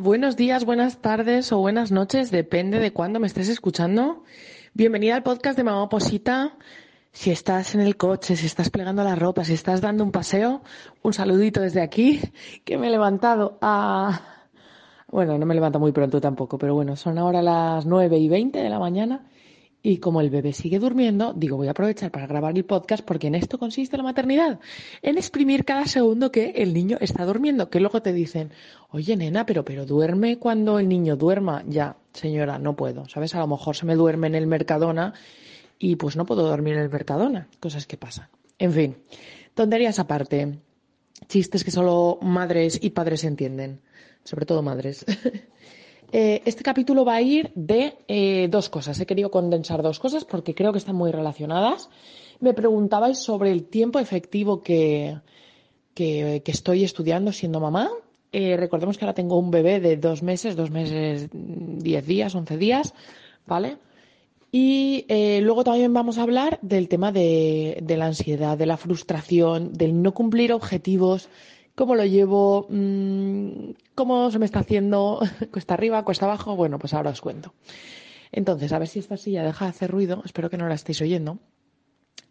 Buenos 0.00 0.36
días, 0.36 0.64
buenas 0.64 0.98
tardes 0.98 1.52
o 1.52 1.58
buenas 1.58 1.92
noches, 1.92 2.30
depende 2.32 2.80
de 2.80 2.92
cuándo 2.92 3.20
me 3.20 3.26
estés 3.26 3.48
escuchando. 3.48 4.24
Bienvenida 4.72 5.14
al 5.14 5.22
podcast 5.22 5.56
de 5.56 5.62
Mamá 5.62 5.88
Posita. 5.88 6.56
Si 7.12 7.30
estás 7.30 7.74
en 7.76 7.80
el 7.80 7.96
coche, 7.96 8.34
si 8.34 8.46
estás 8.46 8.70
plegando 8.70 9.04
la 9.04 9.14
ropa, 9.14 9.44
si 9.44 9.52
estás 9.52 9.80
dando 9.80 10.02
un 10.02 10.10
paseo, 10.10 10.62
un 11.02 11.12
saludito 11.12 11.60
desde 11.60 11.80
aquí, 11.80 12.20
que 12.64 12.76
me 12.76 12.88
he 12.88 12.90
levantado 12.90 13.56
a... 13.60 14.20
Bueno, 15.06 15.38
no 15.38 15.46
me 15.46 15.54
levanto 15.54 15.78
muy 15.78 15.92
pronto 15.92 16.20
tampoco, 16.20 16.58
pero 16.58 16.74
bueno, 16.74 16.96
son 16.96 17.18
ahora 17.18 17.40
las 17.40 17.86
nueve 17.86 18.18
y 18.18 18.28
veinte 18.28 18.58
de 18.58 18.70
la 18.70 18.80
mañana 18.80 19.26
y 19.86 19.98
como 19.98 20.22
el 20.22 20.30
bebé 20.30 20.54
sigue 20.54 20.78
durmiendo, 20.78 21.34
digo, 21.34 21.58
voy 21.58 21.68
a 21.68 21.72
aprovechar 21.72 22.10
para 22.10 22.26
grabar 22.26 22.56
el 22.56 22.64
podcast 22.64 23.04
porque 23.04 23.26
en 23.26 23.34
esto 23.34 23.58
consiste 23.58 23.98
la 23.98 24.02
maternidad, 24.02 24.58
en 25.02 25.18
exprimir 25.18 25.66
cada 25.66 25.84
segundo 25.84 26.32
que 26.32 26.52
el 26.56 26.72
niño 26.72 26.96
está 27.02 27.26
durmiendo, 27.26 27.68
que 27.68 27.80
luego 27.80 28.00
te 28.00 28.14
dicen, 28.14 28.50
oye 28.92 29.14
nena, 29.14 29.44
pero, 29.44 29.62
pero 29.62 29.84
duerme 29.84 30.38
cuando 30.38 30.78
el 30.78 30.88
niño 30.88 31.16
duerma. 31.16 31.62
Ya, 31.68 31.98
señora, 32.14 32.58
no 32.58 32.74
puedo, 32.74 33.06
¿sabes? 33.10 33.34
A 33.34 33.40
lo 33.40 33.46
mejor 33.46 33.76
se 33.76 33.84
me 33.84 33.94
duerme 33.94 34.26
en 34.26 34.36
el 34.36 34.46
Mercadona 34.46 35.12
y 35.78 35.96
pues 35.96 36.16
no 36.16 36.24
puedo 36.24 36.48
dormir 36.48 36.76
en 36.76 36.80
el 36.80 36.88
Mercadona, 36.88 37.48
cosas 37.60 37.86
que 37.86 37.98
pasan. 37.98 38.28
En 38.58 38.72
fin, 38.72 38.96
tonterías 39.52 39.98
aparte, 39.98 40.60
chistes 41.28 41.62
que 41.62 41.70
solo 41.70 42.18
madres 42.22 42.78
y 42.82 42.88
padres 42.88 43.22
entienden, 43.22 43.82
sobre 44.24 44.46
todo 44.46 44.62
madres. 44.62 45.04
Eh, 46.16 46.42
este 46.44 46.62
capítulo 46.62 47.04
va 47.04 47.16
a 47.16 47.22
ir 47.22 47.50
de 47.56 47.94
eh, 48.06 48.46
dos 48.48 48.68
cosas. 48.68 49.00
He 49.00 49.04
querido 49.04 49.32
condensar 49.32 49.82
dos 49.82 49.98
cosas 49.98 50.24
porque 50.24 50.54
creo 50.54 50.70
que 50.70 50.78
están 50.78 50.94
muy 50.94 51.10
relacionadas. 51.10 51.90
Me 52.38 52.54
preguntabais 52.54 53.18
sobre 53.18 53.50
el 53.50 53.64
tiempo 53.64 53.98
efectivo 53.98 54.62
que, 54.62 55.18
que, 55.92 56.40
estoy 56.46 56.84
estudiando 56.84 57.32
siendo 57.32 57.58
mamá. 57.58 57.90
Eh, 58.30 58.56
recordemos 58.56 58.96
que 58.96 59.04
ahora 59.04 59.16
tengo 59.16 59.36
un 59.36 59.50
bebé 59.50 59.80
de 59.80 59.96
dos 59.96 60.22
meses, 60.22 60.54
dos 60.54 60.70
meses, 60.70 61.30
diez 61.32 62.06
días, 62.06 62.32
once 62.36 62.58
días, 62.58 62.94
¿vale? 63.44 63.78
Y 64.52 65.06
luego 65.40 65.64
también 65.64 65.92
vamos 65.92 66.18
a 66.18 66.22
hablar 66.22 66.60
del 66.62 66.86
tema 66.86 67.10
de, 67.10 67.78
de 67.82 67.96
la 67.96 68.06
ansiedad, 68.06 68.56
de 68.56 68.66
la 68.66 68.76
frustración, 68.76 69.72
del 69.72 70.00
no 70.00 70.14
cumplir 70.14 70.52
objetivos, 70.52 71.28
cómo 71.74 71.94
lo 71.94 72.04
llevo, 72.04 72.66
mm, 72.68 73.70
cómo 73.94 74.30
se 74.30 74.38
me 74.38 74.46
está 74.46 74.60
haciendo, 74.60 75.20
cuesta 75.52 75.74
arriba, 75.74 76.04
cuesta 76.04 76.26
abajo, 76.26 76.56
bueno, 76.56 76.78
pues 76.78 76.94
ahora 76.94 77.10
os 77.10 77.20
cuento. 77.20 77.54
Entonces, 78.32 78.72
a 78.72 78.78
ver 78.78 78.88
si 78.88 78.98
esta 78.98 79.16
silla 79.16 79.44
deja 79.44 79.66
de 79.66 79.70
hacer 79.70 79.90
ruido, 79.90 80.22
espero 80.24 80.50
que 80.50 80.56
no 80.56 80.68
la 80.68 80.74
estéis 80.74 81.00
oyendo. 81.00 81.38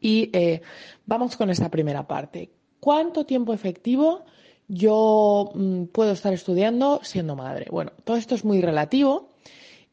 Y 0.02 0.30
eh, 0.34 0.62
vamos 1.06 1.38
con 1.38 1.50
esta 1.50 1.70
primera 1.70 2.08
parte. 2.08 2.52
¿Cuánto 2.80 3.26
tiempo 3.26 3.54
efectivo 3.54 4.26
yo 4.68 5.52
mm, 5.56 5.86
puedo 5.86 6.12
estar 6.12 6.34
estudiando 6.34 7.00
siendo 7.04 7.38
madre? 7.38 7.68
Bueno, 7.72 7.94
todo 8.04 8.18
esto 8.18 8.36
es 8.36 8.44
muy 8.44 8.60
relativo 8.60 9.30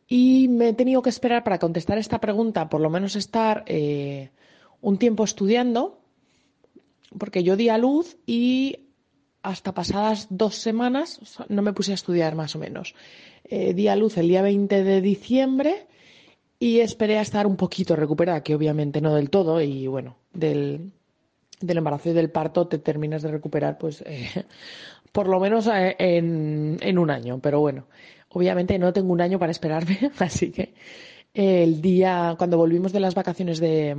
y 0.08 0.48
me 0.48 0.70
he 0.70 0.72
tenido 0.72 1.02
que 1.02 1.10
esperar 1.10 1.44
para 1.44 1.60
contestar 1.60 1.96
esta 1.98 2.18
pregunta, 2.18 2.68
por 2.68 2.80
lo 2.80 2.90
menos 2.90 3.14
estar 3.14 3.62
eh, 3.66 4.30
un 4.80 4.98
tiempo 4.98 5.22
estudiando, 5.22 6.00
porque 7.16 7.44
yo 7.44 7.56
di 7.56 7.68
a 7.68 7.78
luz 7.78 8.16
y 8.26 8.89
hasta 9.42 9.72
pasadas 9.72 10.26
dos 10.30 10.56
semanas 10.56 11.20
no 11.48 11.62
me 11.62 11.72
puse 11.72 11.92
a 11.92 11.94
estudiar 11.94 12.34
más 12.34 12.54
o 12.56 12.58
menos. 12.58 12.94
Eh, 13.44 13.74
di 13.74 13.88
a 13.88 13.96
luz 13.96 14.16
el 14.18 14.28
día 14.28 14.42
20 14.42 14.84
de 14.84 15.00
diciembre 15.00 15.86
y 16.58 16.80
esperé 16.80 17.18
a 17.18 17.22
estar 17.22 17.46
un 17.46 17.56
poquito 17.56 17.96
recuperada, 17.96 18.42
que 18.42 18.54
obviamente 18.54 19.00
no 19.00 19.14
del 19.14 19.30
todo, 19.30 19.60
y 19.62 19.86
bueno, 19.86 20.16
del, 20.32 20.92
embarazo 21.66 22.10
y 22.10 22.12
del 22.12 22.30
parto 22.30 22.68
te 22.68 22.78
terminas 22.78 23.22
de 23.22 23.30
recuperar 23.30 23.78
pues 23.78 24.02
eh, 24.06 24.44
por 25.12 25.26
lo 25.26 25.40
menos 25.40 25.66
eh, 25.68 25.96
en, 25.98 26.98
un 26.98 27.10
año, 27.10 27.40
pero 27.40 27.60
bueno, 27.60 27.86
obviamente 28.28 28.78
no 28.78 28.92
tengo 28.92 29.12
un 29.12 29.22
año 29.22 29.38
para 29.38 29.52
esperarme, 29.52 30.10
así 30.18 30.50
que 30.50 30.74
el 31.32 31.80
día, 31.80 32.34
cuando 32.36 32.58
volvimos 32.58 32.92
de 32.92 33.00
las 33.00 33.14
vacaciones 33.14 33.58
de, 33.58 33.96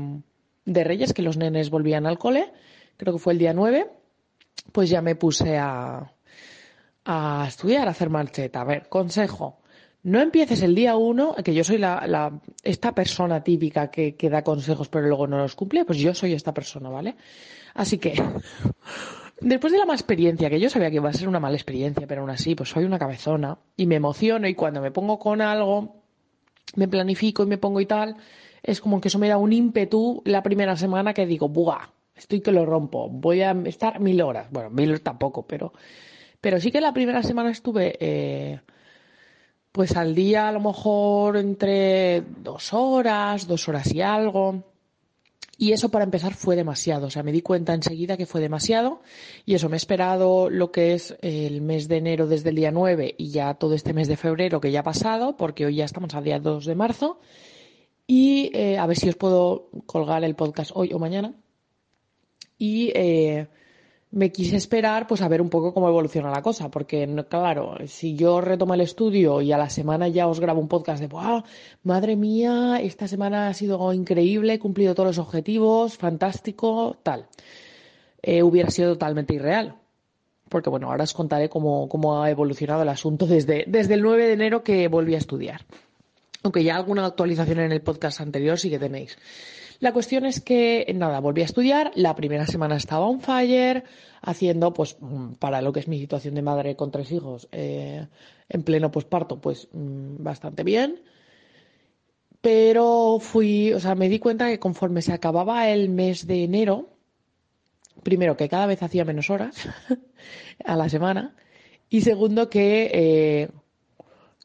de 0.65 0.83
Reyes, 0.83 1.13
que 1.13 1.23
los 1.23 1.37
nenes 1.37 1.71
volvían 1.71 2.05
al 2.05 2.19
cole, 2.19 2.51
creo 2.97 3.13
que 3.13 3.19
fue 3.19 3.33
el 3.33 3.39
día 3.39 3.53
9, 3.53 3.89
pues 4.71 4.89
ya 4.89 5.01
me 5.01 5.15
puse 5.15 5.57
a, 5.57 6.11
a 7.05 7.45
estudiar, 7.47 7.87
a 7.87 7.91
hacer 7.91 8.09
marcheta. 8.09 8.61
A 8.61 8.65
ver, 8.65 8.89
consejo. 8.89 9.59
No 10.03 10.19
empieces 10.19 10.63
el 10.63 10.73
día 10.73 10.95
uno, 10.95 11.35
que 11.43 11.53
yo 11.53 11.63
soy 11.63 11.77
la, 11.77 12.39
esta 12.63 12.95
persona 12.95 13.43
típica 13.43 13.91
que, 13.91 14.15
que, 14.15 14.31
da 14.31 14.43
consejos 14.43 14.89
pero 14.89 15.07
luego 15.07 15.27
no 15.27 15.37
los 15.37 15.55
cumple, 15.55 15.85
pues 15.85 15.99
yo 15.99 16.15
soy 16.15 16.33
esta 16.33 16.55
persona, 16.55 16.89
¿vale? 16.89 17.15
Así 17.75 17.99
que, 17.99 18.13
después 19.41 19.71
de 19.71 19.77
la 19.77 19.85
mala 19.85 19.97
experiencia, 19.97 20.49
que 20.49 20.59
yo 20.59 20.71
sabía 20.71 20.89
que 20.89 20.95
iba 20.95 21.09
a 21.09 21.13
ser 21.13 21.27
una 21.27 21.39
mala 21.39 21.55
experiencia, 21.55 22.07
pero 22.07 22.21
aún 22.21 22.31
así, 22.31 22.55
pues 22.55 22.69
soy 22.69 22.83
una 22.83 22.97
cabezona 22.97 23.59
y 23.77 23.85
me 23.85 23.95
emociono 23.95 24.47
y 24.47 24.55
cuando 24.55 24.81
me 24.81 24.89
pongo 24.89 25.19
con 25.19 25.39
algo, 25.39 26.01
me 26.75 26.87
planifico 26.87 27.43
y 27.43 27.47
me 27.47 27.59
pongo 27.59 27.79
y 27.79 27.85
tal, 27.85 28.15
es 28.63 28.81
como 28.81 29.01
que 29.01 29.09
eso 29.09 29.19
me 29.19 29.29
da 29.29 29.37
un 29.37 29.53
ímpetu 29.53 30.23
la 30.25 30.41
primera 30.41 30.75
semana 30.77 31.13
que 31.13 31.27
digo, 31.27 31.47
¡buah! 31.47 31.89
Estoy 32.21 32.41
que 32.41 32.51
lo 32.51 32.65
rompo, 32.65 33.09
voy 33.09 33.41
a 33.41 33.51
estar 33.65 33.99
mil 33.99 34.21
horas. 34.21 34.47
Bueno, 34.51 34.69
mil 34.69 35.01
tampoco, 35.01 35.45
pero, 35.45 35.73
pero 36.39 36.59
sí 36.59 36.71
que 36.71 36.81
la 36.81 36.93
primera 36.93 37.23
semana 37.23 37.49
estuve, 37.49 37.97
eh, 37.99 38.61
pues 39.71 39.95
al 39.95 40.13
día 40.13 40.47
a 40.47 40.51
lo 40.51 40.59
mejor 40.59 41.37
entre 41.37 42.21
dos 42.21 42.73
horas, 42.73 43.47
dos 43.47 43.67
horas 43.67 43.93
y 43.93 44.01
algo. 44.01 44.63
Y 45.57 45.73
eso 45.73 45.89
para 45.89 46.05
empezar 46.05 46.33
fue 46.33 46.55
demasiado, 46.55 47.07
o 47.07 47.09
sea, 47.11 47.21
me 47.21 47.31
di 47.31 47.43
cuenta 47.43 47.75
enseguida 47.75 48.17
que 48.17 48.25
fue 48.25 48.41
demasiado 48.41 49.01
y 49.45 49.53
eso 49.53 49.69
me 49.69 49.75
he 49.75 49.77
esperado 49.77 50.49
lo 50.49 50.71
que 50.71 50.95
es 50.95 51.15
el 51.21 51.61
mes 51.61 51.87
de 51.87 51.97
enero 51.97 52.25
desde 52.25 52.49
el 52.49 52.55
día 52.55 52.71
9 52.71 53.13
y 53.15 53.29
ya 53.29 53.53
todo 53.53 53.75
este 53.75 53.93
mes 53.93 54.07
de 54.07 54.17
febrero 54.17 54.59
que 54.59 54.71
ya 54.71 54.79
ha 54.79 54.83
pasado, 54.83 55.37
porque 55.37 55.67
hoy 55.67 55.75
ya 55.75 55.85
estamos 55.85 56.15
al 56.15 56.23
día 56.23 56.39
2 56.39 56.65
de 56.65 56.73
marzo 56.73 57.19
y 58.07 58.49
eh, 58.55 58.79
a 58.79 58.87
ver 58.87 58.97
si 58.97 59.07
os 59.07 59.15
puedo 59.15 59.69
colgar 59.85 60.23
el 60.23 60.33
podcast 60.33 60.71
hoy 60.73 60.93
o 60.93 60.99
mañana 60.99 61.35
y 62.61 62.91
eh, 62.93 63.47
me 64.11 64.31
quise 64.31 64.55
esperar 64.55 65.07
pues 65.07 65.23
a 65.23 65.27
ver 65.27 65.41
un 65.41 65.49
poco 65.49 65.73
cómo 65.73 65.89
evoluciona 65.89 66.29
la 66.29 66.43
cosa, 66.43 66.69
porque 66.69 67.09
claro, 67.27 67.77
si 67.87 68.15
yo 68.15 68.39
retomo 68.39 68.75
el 68.75 68.81
estudio 68.81 69.41
y 69.41 69.51
a 69.51 69.57
la 69.57 69.71
semana 69.71 70.07
ya 70.09 70.27
os 70.27 70.39
grabo 70.39 70.61
un 70.61 70.67
podcast 70.67 71.01
de, 71.01 71.07
¡Wow! 71.07 71.41
madre 71.81 72.15
mía, 72.15 72.79
esta 72.79 73.07
semana 73.07 73.47
ha 73.47 73.53
sido 73.55 73.91
increíble, 73.93 74.53
he 74.53 74.59
cumplido 74.59 74.93
todos 74.93 75.07
los 75.07 75.17
objetivos, 75.17 75.97
fantástico, 75.97 76.97
tal, 77.01 77.25
eh, 78.21 78.43
hubiera 78.43 78.69
sido 78.69 78.93
totalmente 78.93 79.33
irreal. 79.33 79.77
Porque 80.49 80.69
bueno, 80.69 80.91
ahora 80.91 81.05
os 81.05 81.13
contaré 81.13 81.49
cómo, 81.49 81.89
cómo 81.89 82.21
ha 82.21 82.29
evolucionado 82.29 82.83
el 82.83 82.89
asunto 82.89 83.25
desde, 83.25 83.63
desde 83.67 83.95
el 83.95 84.03
9 84.03 84.27
de 84.27 84.33
enero 84.33 84.63
que 84.63 84.87
volví 84.87 85.15
a 85.15 85.17
estudiar. 85.17 85.61
Aunque 86.43 86.63
ya 86.63 86.75
alguna 86.75 87.05
actualización 87.05 87.59
en 87.59 87.71
el 87.71 87.81
podcast 87.81 88.21
anterior 88.21 88.57
sí 88.57 88.69
que 88.69 88.79
tenéis. 88.79 89.17
La 89.81 89.93
cuestión 89.93 90.25
es 90.25 90.41
que, 90.41 90.91
nada, 90.95 91.19
volví 91.19 91.41
a 91.41 91.45
estudiar, 91.45 91.91
la 91.95 92.15
primera 92.15 92.45
semana 92.45 92.75
estaba 92.75 93.07
on 93.07 93.19
fire, 93.19 93.83
haciendo, 94.21 94.73
pues, 94.73 94.95
mm, 94.99 95.33
para 95.33 95.59
lo 95.61 95.73
que 95.73 95.79
es 95.79 95.87
mi 95.87 95.99
situación 95.99 96.35
de 96.35 96.43
madre 96.43 96.75
con 96.75 96.91
tres 96.91 97.11
hijos, 97.11 97.47
eh, 97.51 98.05
en 98.47 98.63
pleno 98.63 98.91
posparto, 98.91 99.41
pues, 99.41 99.67
mm, 99.71 100.23
bastante 100.23 100.63
bien. 100.63 101.01
Pero 102.41 103.17
fui, 103.19 103.73
o 103.73 103.79
sea, 103.79 103.95
me 103.95 104.07
di 104.09 104.19
cuenta 104.19 104.49
que 104.49 104.59
conforme 104.59 105.01
se 105.01 105.13
acababa 105.13 105.67
el 105.69 105.89
mes 105.89 106.27
de 106.27 106.43
enero, 106.43 106.89
primero 108.03 108.37
que 108.37 108.49
cada 108.49 108.67
vez 108.67 108.83
hacía 108.83 109.05
menos 109.05 109.31
horas 109.31 109.55
a 110.65 110.75
la 110.75 110.89
semana, 110.89 111.35
y 111.89 112.01
segundo 112.01 112.49
que, 112.49 112.91
eh, 112.93 113.49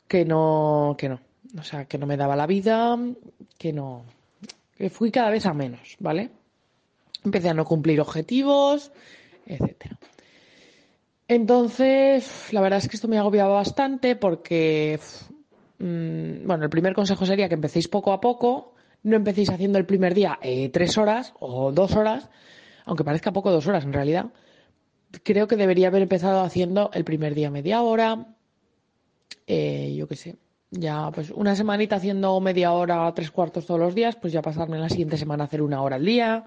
que 0.09 0.25
no, 0.25 0.95
que 0.99 1.11
no, 1.11 1.21
o 1.59 1.63
sea, 1.63 1.87
que 1.87 1.99
no 1.99 2.07
me 2.07 2.17
daba 2.17 2.37
la 2.37 2.47
vida, 2.47 2.99
que 3.59 3.73
no, 3.73 4.05
que 4.77 4.91
fui 4.91 5.11
cada 5.11 5.31
vez 5.31 5.47
a 5.47 5.55
menos, 5.55 5.97
¿vale? 5.99 6.31
Empecé 7.25 7.49
a 7.49 7.55
no 7.55 7.65
cumplir 7.65 8.01
objetivos, 8.01 8.93
etcétera. 9.47 9.99
Entonces, 11.29 12.53
la 12.53 12.61
verdad 12.61 12.79
es 12.79 12.89
que 12.89 12.97
esto 12.97 13.09
me 13.09 13.19
agobiaba 13.19 13.55
bastante 13.55 14.15
porque, 14.15 15.01
mm, 15.79 16.47
bueno, 16.47 16.65
el 16.65 16.71
primer 16.71 16.95
consejo 16.95 17.27
sería 17.27 17.49
que 17.49 17.55
empecéis 17.55 17.89
poco 17.89 18.13
a 18.13 18.21
poco, 18.21 18.75
no 19.03 19.17
empecéis 19.17 19.51
haciendo 19.51 19.79
el 19.79 19.87
primer 19.87 20.15
día 20.15 20.39
eh, 20.43 20.69
tres 20.69 20.99
horas 20.99 21.35
o 21.41 21.73
dos 21.73 21.97
horas, 21.97 22.29
aunque 22.85 23.05
parezca 23.05 23.33
poco 23.33 23.51
dos 23.51 23.67
horas 23.67 23.85
en 23.85 23.93
realidad. 23.93 24.27
Creo 25.23 25.49
que 25.49 25.57
debería 25.57 25.89
haber 25.89 26.03
empezado 26.03 26.43
haciendo 26.43 26.91
el 26.93 27.05
primer 27.05 27.35
día 27.35 27.51
media 27.51 27.83
hora, 27.83 28.27
eh, 29.47 29.95
yo 29.97 30.07
qué 30.07 30.17
sé, 30.17 30.37
ya 30.71 31.11
pues 31.13 31.31
una 31.31 31.57
semanita 31.57 31.97
haciendo 31.97 32.41
media 32.41 32.73
hora, 32.73 33.13
tres 33.15 33.31
cuartos 33.31 33.67
todos 33.67 33.81
los 33.81 33.95
días, 33.95 34.17
pues 34.17 34.33
ya 34.33 34.43
pasarme 34.43 34.79
la 34.79 34.89
siguiente 34.89 35.17
semana 35.17 35.45
a 35.45 35.47
hacer 35.47 35.63
una 35.63 35.83
hora 35.83 35.97
al 35.97 36.05
día. 36.05 36.45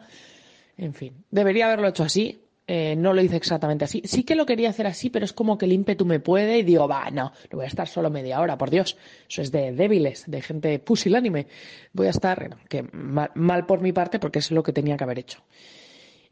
En 0.78 0.94
fin, 0.94 1.26
debería 1.32 1.68
haberlo 1.68 1.88
hecho 1.88 2.04
así. 2.04 2.42
Eh, 2.72 2.96
no 2.96 3.14
lo 3.14 3.22
hice 3.24 3.36
exactamente 3.36 3.86
así. 3.86 4.04
Sí 4.06 4.24
que 4.24 4.36
lo 4.36 4.46
quería 4.46 4.70
hacer 4.70 4.86
así, 4.86 5.10
pero 5.10 5.26
es 5.26 5.34
como 5.34 5.58
que 5.58 5.66
el 5.66 5.74
ímpetu 5.74 6.06
me 6.06 6.20
puede 6.20 6.60
y 6.60 6.64
digo, 6.64 6.88
va, 6.88 7.10
no, 7.10 7.32
no 7.52 7.58
voy 7.58 7.66
a 7.66 7.68
estar 7.68 7.88
solo 7.88 8.12
media 8.12 8.40
hora, 8.40 8.60
por 8.60 8.70
Dios. 8.70 8.96
Eso 9.28 9.42
es 9.42 9.52
de 9.52 9.72
débiles, 9.72 10.26
de 10.28 10.42
gente 10.42 10.78
pusilánime. 10.78 11.48
Voy 11.94 12.06
a 12.08 12.12
estar, 12.12 12.58
que 12.70 12.84
mal, 12.94 13.66
por 13.66 13.82
mi 13.82 13.92
parte, 13.92 14.20
porque 14.20 14.38
es 14.40 14.52
lo 14.52 14.62
que 14.62 14.72
tenía 14.72 14.98
que 14.98 15.04
haber 15.04 15.18
hecho. 15.18 15.42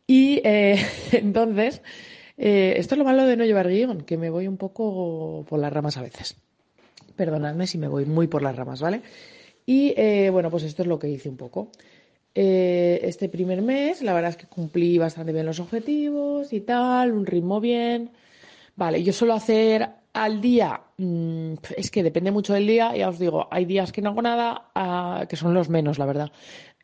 Y 0.05 0.39
eh, 0.43 0.77
entonces, 1.13 1.81
Eh, 2.37 2.75
esto 2.77 2.93
es 2.95 2.99
lo 2.99 3.03
malo 3.05 3.25
de 3.25 3.35
no 3.35 3.45
llevar 3.45 3.67
guion, 3.67 4.03
que 4.03 4.17
me 4.17 4.29
voy 4.29 4.47
un 4.47 4.57
poco 4.57 5.43
por 5.49 5.59
las 5.59 5.73
ramas 5.73 5.97
a 5.97 6.03
veces. 6.03 6.37
Perdonadme 7.17 7.67
si 7.67 7.77
me 7.77 7.89
voy 7.89 8.05
muy 8.05 8.27
por 8.27 8.41
las 8.41 8.55
ramas, 8.55 8.81
¿vale? 8.81 9.01
Y 9.65 9.93
eh, 9.97 10.29
bueno, 10.31 10.49
pues 10.49 10.63
esto 10.63 10.83
es 10.83 10.87
lo 10.87 10.97
que 10.97 11.09
hice 11.09 11.27
un 11.27 11.35
poco. 11.35 11.71
Eh, 12.33 12.99
este 13.03 13.29
primer 13.29 13.61
mes, 13.61 14.01
la 14.01 14.13
verdad 14.13 14.29
es 14.29 14.37
que 14.37 14.47
cumplí 14.47 14.97
bastante 14.97 15.33
bien 15.33 15.45
los 15.45 15.59
objetivos 15.59 16.53
y 16.53 16.61
tal, 16.61 17.11
un 17.11 17.25
ritmo 17.25 17.59
bien. 17.59 18.11
Vale, 18.75 19.03
yo 19.03 19.11
suelo 19.11 19.33
hacer 19.33 19.89
al 20.13 20.39
día, 20.39 20.81
mm, 20.97 21.53
es 21.75 21.91
que 21.91 22.03
depende 22.03 22.31
mucho 22.31 22.53
del 22.53 22.67
día, 22.67 22.95
ya 22.95 23.09
os 23.09 23.19
digo, 23.19 23.47
hay 23.51 23.65
días 23.65 23.91
que 23.91 24.01
no 24.01 24.11
hago 24.11 24.21
nada, 24.21 24.69
ah, 24.75 25.25
que 25.27 25.35
son 25.35 25.53
los 25.53 25.69
menos, 25.69 25.99
la 25.99 26.05
verdad. 26.05 26.31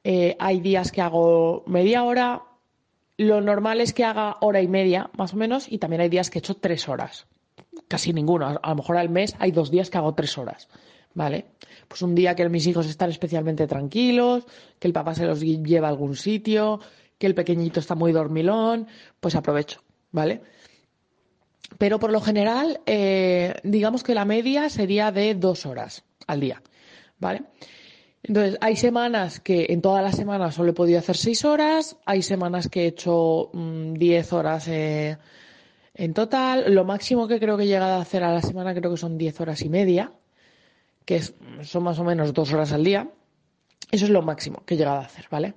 Eh, 0.04 0.36
hay 0.40 0.60
días 0.60 0.92
que 0.92 1.02
hago 1.02 1.64
media 1.68 2.04
hora, 2.04 2.44
lo 3.18 3.42
normal 3.42 3.80
es 3.80 3.94
que 3.94 4.04
haga 4.04 4.38
hora 4.42 4.62
y 4.62 4.68
media, 4.68 5.10
más 5.18 5.34
o 5.34 5.38
menos, 5.38 5.72
y 5.72 5.78
también 5.78 6.02
hay 6.02 6.10
días 6.10 6.30
que 6.30 6.40
he 6.40 6.42
hecho 6.42 6.56
tres 6.56 6.90
horas. 6.90 7.28
Casi 7.88 8.14
ninguno, 8.14 8.48
a 8.48 8.70
lo 8.70 8.76
mejor 8.76 8.98
al 8.98 9.10
mes 9.10 9.36
hay 9.40 9.52
dos 9.52 9.70
días 9.70 9.90
que 9.90 9.98
hago 9.98 10.14
tres 10.14 10.38
horas. 10.38 10.68
¿vale? 11.14 11.46
Pues 11.88 12.02
un 12.02 12.16
día 12.16 12.36
que 12.36 12.48
mis 12.50 12.66
hijos 12.68 12.88
están 12.88 13.10
especialmente 13.10 13.68
tranquilos, 13.68 14.46
que 14.80 14.88
el 14.88 14.94
papá 14.94 15.16
se 15.16 15.26
los 15.26 15.42
lleva 15.42 15.88
a 15.88 15.92
algún 15.92 16.16
sitio, 16.16 16.80
que 17.18 17.28
el 17.28 17.36
pequeñito 17.36 17.80
está 17.80 17.96
muy 17.96 18.12
dormilón, 18.12 18.88
pues 19.20 19.36
aprovecho, 19.36 19.82
¿vale? 20.12 20.42
Pero 21.78 22.00
por 22.00 22.12
lo 22.12 22.22
general, 22.22 22.82
eh, 22.86 23.56
digamos 23.64 24.04
que 24.04 24.16
la 24.16 24.26
media 24.26 24.70
sería 24.70 25.12
de 25.12 25.36
dos 25.36 25.66
horas 25.66 26.04
al 26.28 26.40
día, 26.40 26.62
¿vale? 27.20 27.44
Entonces, 28.24 28.58
hay 28.62 28.78
semanas 28.78 29.40
que 29.42 29.68
en 29.70 29.82
todas 29.82 30.02
las 30.02 30.16
semanas 30.16 30.56
solo 30.56 30.72
he 30.72 30.74
podido 30.74 31.00
hacer 31.00 31.18
seis 31.18 31.44
horas, 31.44 31.98
hay 32.06 32.22
semanas 32.22 32.70
que 32.70 32.84
he 32.84 32.88
hecho 32.88 33.50
mm, 33.52 33.94
diez 33.94 34.32
horas 34.32 34.68
eh, 34.70 35.18
en 35.94 36.14
total. 36.14 36.74
Lo 36.74 36.86
máximo 36.86 37.28
que 37.28 37.40
creo 37.40 37.58
que 37.58 37.64
he 37.64 37.68
llegado 37.68 37.96
a 37.96 38.02
hacer 38.02 38.24
a 38.24 38.34
la 38.34 38.42
semana 38.42 38.74
creo 38.74 38.92
que 38.92 38.98
son 38.98 39.18
diez 39.18 39.40
horas 39.40 39.62
y 39.62 39.70
media, 39.70 40.12
que 41.06 41.22
son 41.22 41.84
más 41.84 42.00
o 42.00 42.04
menos 42.04 42.34
dos 42.34 42.54
horas 42.54 42.72
al 42.72 42.84
día. 42.84 43.10
Eso 43.92 44.06
es 44.06 44.12
lo 44.12 44.22
máximo 44.22 44.64
que 44.66 44.76
he 44.76 44.78
llegado 44.78 44.98
a 44.98 45.06
hacer, 45.06 45.28
¿vale? 45.30 45.54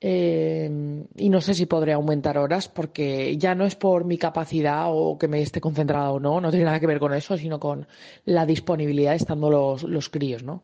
Eh, 0.00 0.68
y 1.16 1.28
no 1.30 1.40
sé 1.40 1.54
si 1.54 1.64
podré 1.64 1.92
aumentar 1.94 2.36
horas 2.36 2.68
porque 2.68 3.38
ya 3.38 3.54
no 3.54 3.64
es 3.64 3.74
por 3.74 4.04
mi 4.04 4.18
capacidad 4.18 4.86
o 4.88 5.16
que 5.16 5.28
me 5.28 5.40
esté 5.40 5.62
concentrada 5.62 6.10
o 6.10 6.20
no, 6.20 6.42
no 6.42 6.50
tiene 6.50 6.66
nada 6.66 6.78
que 6.78 6.86
ver 6.86 6.98
con 6.98 7.14
eso, 7.14 7.38
sino 7.38 7.58
con 7.58 7.86
la 8.26 8.44
disponibilidad 8.44 9.14
estando 9.14 9.48
los, 9.48 9.84
los 9.84 10.10
críos, 10.10 10.42
¿no? 10.42 10.62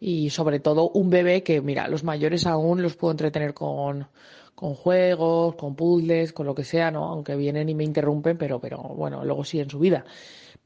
Y 0.00 0.30
sobre 0.30 0.60
todo 0.60 0.90
un 0.90 1.10
bebé 1.10 1.42
que, 1.42 1.60
mira, 1.60 1.88
los 1.88 2.04
mayores 2.04 2.46
aún 2.46 2.82
los 2.82 2.96
puedo 2.96 3.12
entretener 3.12 3.54
con, 3.54 4.06
con 4.54 4.74
juegos, 4.74 5.56
con 5.56 5.74
puzzles, 5.74 6.32
con 6.32 6.46
lo 6.46 6.54
que 6.54 6.64
sea, 6.64 6.90
¿no? 6.90 7.04
Aunque 7.04 7.36
vienen 7.36 7.68
y 7.68 7.74
me 7.74 7.84
interrumpen, 7.84 8.38
pero, 8.38 8.60
pero 8.60 8.78
bueno, 8.78 9.24
luego 9.24 9.44
sí 9.44 9.60
en 9.60 9.70
su 9.70 9.78
vida 9.78 10.04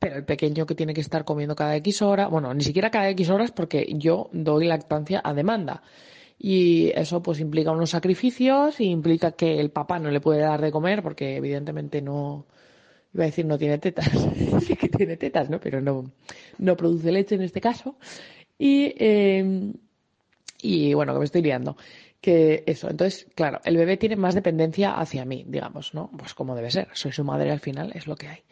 pero 0.03 0.17
el 0.17 0.25
pequeño 0.25 0.67
que 0.67 0.75
tiene 0.75 0.95
que 0.95 1.01
estar 1.01 1.25
comiendo 1.25 1.55
cada 1.55 1.77
X 1.77 2.03
horas, 2.03 2.29
bueno, 2.29 2.53
ni 2.53 2.65
siquiera 2.65 2.91
cada 2.91 3.09
X 3.11 3.31
horas 3.31 3.53
porque 3.53 3.87
yo 3.99 4.31
doy 4.33 4.67
lactancia 4.67 5.21
a 5.23 5.33
demanda. 5.33 5.85
Y 6.37 6.91
eso 6.97 7.23
pues 7.23 7.39
implica 7.39 7.71
unos 7.71 7.91
sacrificios 7.91 8.81
y 8.81 8.87
implica 8.87 9.31
que 9.31 9.61
el 9.61 9.71
papá 9.71 10.01
no 10.01 10.11
le 10.11 10.21
puede 10.21 10.41
dar 10.41 10.61
de 10.61 10.73
comer 10.73 11.05
porque 11.05 11.37
evidentemente 11.37 12.03
no, 12.03 12.47
iba 13.15 13.23
a 13.23 13.27
decir 13.27 13.47
no 13.47 13.59
tiene 13.59 13.79
tetas, 13.79 14.11
sí 14.67 14.75
que 14.81 14.89
tiene 14.89 15.17
tetas, 15.17 15.49
¿no? 15.51 15.61
Pero 15.61 15.81
no, 15.81 16.11
no 16.59 16.77
produce 16.77 17.13
leche 17.13 17.37
en 17.37 17.43
este 17.43 17.61
caso. 17.61 17.95
Y, 18.65 19.75
y 20.63 20.95
bueno, 20.95 21.13
que 21.13 21.19
me 21.19 21.25
estoy 21.25 21.43
liando. 21.43 21.77
Que 22.21 22.63
eso, 22.67 22.89
entonces, 22.89 23.27
claro, 23.35 23.61
el 23.65 23.77
bebé 23.77 23.97
tiene 23.97 24.15
más 24.15 24.35
dependencia 24.35 24.95
hacia 24.95 25.25
mí, 25.25 25.45
digamos, 25.49 25.93
¿no? 25.93 26.11
Pues 26.17 26.35
como 26.35 26.55
debe 26.55 26.71
ser, 26.71 26.89
soy 26.93 27.11
su 27.11 27.25
madre 27.25 27.51
al 27.51 27.59
final, 27.59 27.91
es 27.95 28.07
lo 28.07 28.15
que 28.15 28.29
hay 28.29 28.45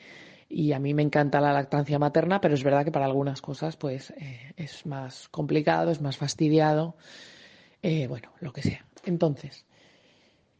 y 0.50 0.72
a 0.72 0.80
mí 0.80 0.94
me 0.94 1.02
encanta 1.02 1.40
la 1.40 1.52
lactancia 1.52 2.00
materna, 2.00 2.40
pero 2.40 2.54
es 2.54 2.64
verdad 2.64 2.84
que 2.84 2.90
para 2.90 3.06
algunas 3.06 3.40
cosas 3.40 3.76
pues 3.76 4.10
eh, 4.10 4.52
es 4.56 4.84
más 4.84 5.28
complicado, 5.28 5.92
es 5.92 6.00
más 6.02 6.16
fastidiado, 6.16 6.96
eh, 7.82 8.08
bueno, 8.08 8.32
lo 8.40 8.52
que 8.52 8.62
sea. 8.62 8.84
Entonces, 9.04 9.64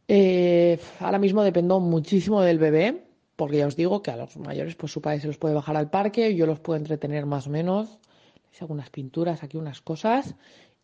eh, 0.07 0.79
ahora 0.99 1.19
mismo 1.19 1.43
dependo 1.43 1.81
muchísimo 1.81 2.41
del 2.41 2.57
bebé, 2.57 3.03
porque 3.35 3.57
ya 3.57 3.67
os 3.67 3.75
digo 3.75 4.01
que 4.01 4.11
a 4.11 4.15
los 4.15 4.37
mayores 4.37 4.75
pues 4.75 4.93
su 4.93 5.01
padre 5.01 5.19
se 5.19 5.27
los 5.27 5.37
puede 5.37 5.55
bajar 5.55 5.75
al 5.75 5.89
parque, 5.89 6.35
yo 6.35 6.45
los 6.45 6.61
puedo 6.61 6.77
entretener 6.77 7.25
más 7.25 7.47
o 7.47 7.49
menos, 7.49 7.99
les 8.51 8.61
hago 8.61 8.73
unas 8.73 8.89
pinturas, 8.89 9.43
aquí 9.43 9.57
unas 9.57 9.81
cosas 9.81 10.35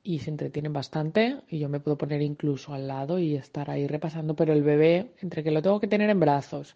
y 0.03 0.19
se 0.19 0.29
entretienen 0.29 0.71
bastante 0.71 1.41
y 1.49 1.59
yo 1.59 1.69
me 1.69 1.79
puedo 1.79 1.97
poner 1.97 2.21
incluso 2.21 2.73
al 2.73 2.87
lado 2.87 3.19
y 3.19 3.35
estar 3.35 3.69
ahí 3.69 3.87
repasando, 3.87 4.35
pero 4.35 4.53
el 4.53 4.63
bebé, 4.63 5.11
entre 5.21 5.43
que 5.43 5.51
lo 5.51 5.61
tengo 5.61 5.79
que 5.79 5.87
tener 5.87 6.09
en 6.09 6.19
brazos, 6.19 6.75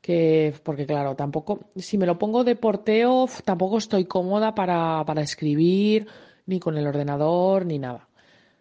que 0.00 0.54
porque 0.62 0.86
claro, 0.86 1.16
tampoco, 1.16 1.60
si 1.76 1.98
me 1.98 2.06
lo 2.06 2.18
pongo 2.18 2.44
de 2.44 2.54
porteo, 2.54 3.26
tampoco 3.44 3.78
estoy 3.78 4.04
cómoda 4.04 4.54
para, 4.54 5.04
para 5.04 5.22
escribir, 5.22 6.06
ni 6.46 6.60
con 6.60 6.78
el 6.78 6.86
ordenador, 6.86 7.66
ni 7.66 7.78
nada. 7.78 8.08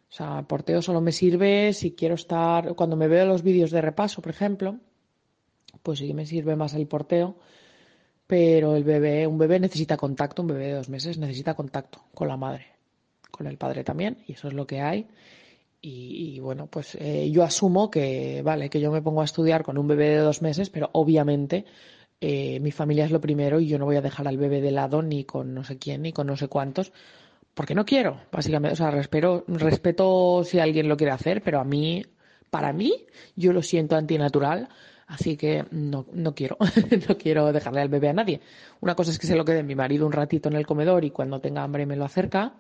O 0.10 0.14
sea, 0.14 0.42
porteo 0.44 0.82
solo 0.82 1.02
me 1.02 1.12
sirve 1.12 1.74
si 1.74 1.92
quiero 1.92 2.16
estar, 2.16 2.74
cuando 2.76 2.96
me 2.96 3.08
veo 3.08 3.26
los 3.26 3.44
vídeos 3.44 3.72
de 3.72 3.82
repaso, 3.82 4.22
por 4.22 4.32
ejemplo, 4.32 4.78
pues 5.84 6.00
sí 6.00 6.14
me 6.14 6.26
sirve 6.26 6.56
más 6.56 6.74
el 6.74 6.88
porteo, 6.88 7.38
pero 8.28 8.76
el 8.76 8.84
bebé, 8.84 9.26
un 9.26 9.38
bebé 9.38 9.60
necesita 9.60 9.98
contacto, 9.98 10.42
un 10.42 10.50
bebé 10.50 10.68
de 10.68 10.74
dos 10.74 10.90
meses 10.90 11.18
necesita 11.18 11.54
contacto 11.54 12.04
con 12.14 12.28
la 12.28 12.38
madre, 12.38 12.68
con 13.32 13.48
el 13.48 13.58
padre 13.58 13.84
también, 13.84 14.18
y 14.28 14.34
eso 14.34 14.50
es 14.50 14.54
lo 14.54 14.68
que 14.68 14.82
hay. 14.82 15.08
Y, 15.80 16.40
bueno, 16.42 16.68
pues 16.68 16.96
eh, 16.96 17.30
yo 17.32 17.44
asumo 17.44 17.90
que, 17.90 18.42
vale, 18.44 18.70
que 18.70 18.82
yo 18.82 18.92
me 18.92 19.02
pongo 19.02 19.22
a 19.22 19.26
estudiar 19.26 19.64
con 19.64 19.78
un 19.78 19.88
bebé 19.88 20.10
de 20.10 20.18
dos 20.18 20.42
meses, 20.42 20.70
pero 20.70 20.90
obviamente 20.92 21.66
eh, 22.20 22.60
mi 22.60 22.72
familia 22.72 23.06
es 23.06 23.12
lo 23.12 23.22
primero 23.22 23.60
y 23.62 23.68
yo 23.68 23.80
no 23.80 23.86
voy 23.86 23.96
a 23.96 24.02
dejar 24.02 24.28
al 24.28 24.38
bebé 24.38 24.60
de 24.60 24.72
lado 24.72 25.02
ni 25.02 25.24
con 25.24 25.54
no 25.54 25.64
sé 25.64 25.78
quién 25.78 26.02
ni 26.02 26.12
con 26.12 26.28
no 26.28 26.36
sé 26.36 26.50
cuántos, 26.50 26.92
porque 27.54 27.76
no 27.76 27.86
quiero, 27.86 28.22
básicamente. 28.32 28.74
O 28.74 28.76
sea, 28.76 28.92
respeto, 28.92 29.46
respeto 29.48 30.44
si 30.44 30.60
alguien 30.60 30.90
lo 30.90 30.98
quiere 30.98 31.14
hacer, 31.14 31.42
pero 31.42 31.60
a 31.60 31.64
mí, 31.64 32.04
para 32.50 32.74
mí, 32.74 33.06
yo 33.36 33.54
lo 33.54 33.62
siento 33.62 33.96
antinatural. 33.96 34.70
Así 35.08 35.38
que 35.38 35.66
no, 35.72 36.06
no 36.12 36.36
quiero, 36.36 36.58
no 37.10 37.18
quiero 37.18 37.52
dejarle 37.54 37.82
al 37.82 37.90
bebé 37.90 38.10
a 38.10 38.14
nadie. 38.14 38.42
Una 38.82 38.94
cosa 38.94 39.12
es 39.12 39.20
que 39.20 39.28
se 39.28 39.36
lo 39.36 39.46
quede 39.46 39.64
mi 39.64 39.74
marido 39.74 40.06
un 40.06 40.12
ratito 40.12 40.50
en 40.50 40.56
el 40.56 40.68
comedor 40.68 41.06
y 41.06 41.12
cuando 41.12 41.40
tenga 41.40 41.64
hambre 41.64 41.86
me 41.86 41.96
lo 41.96 42.06
acerca. 42.06 42.56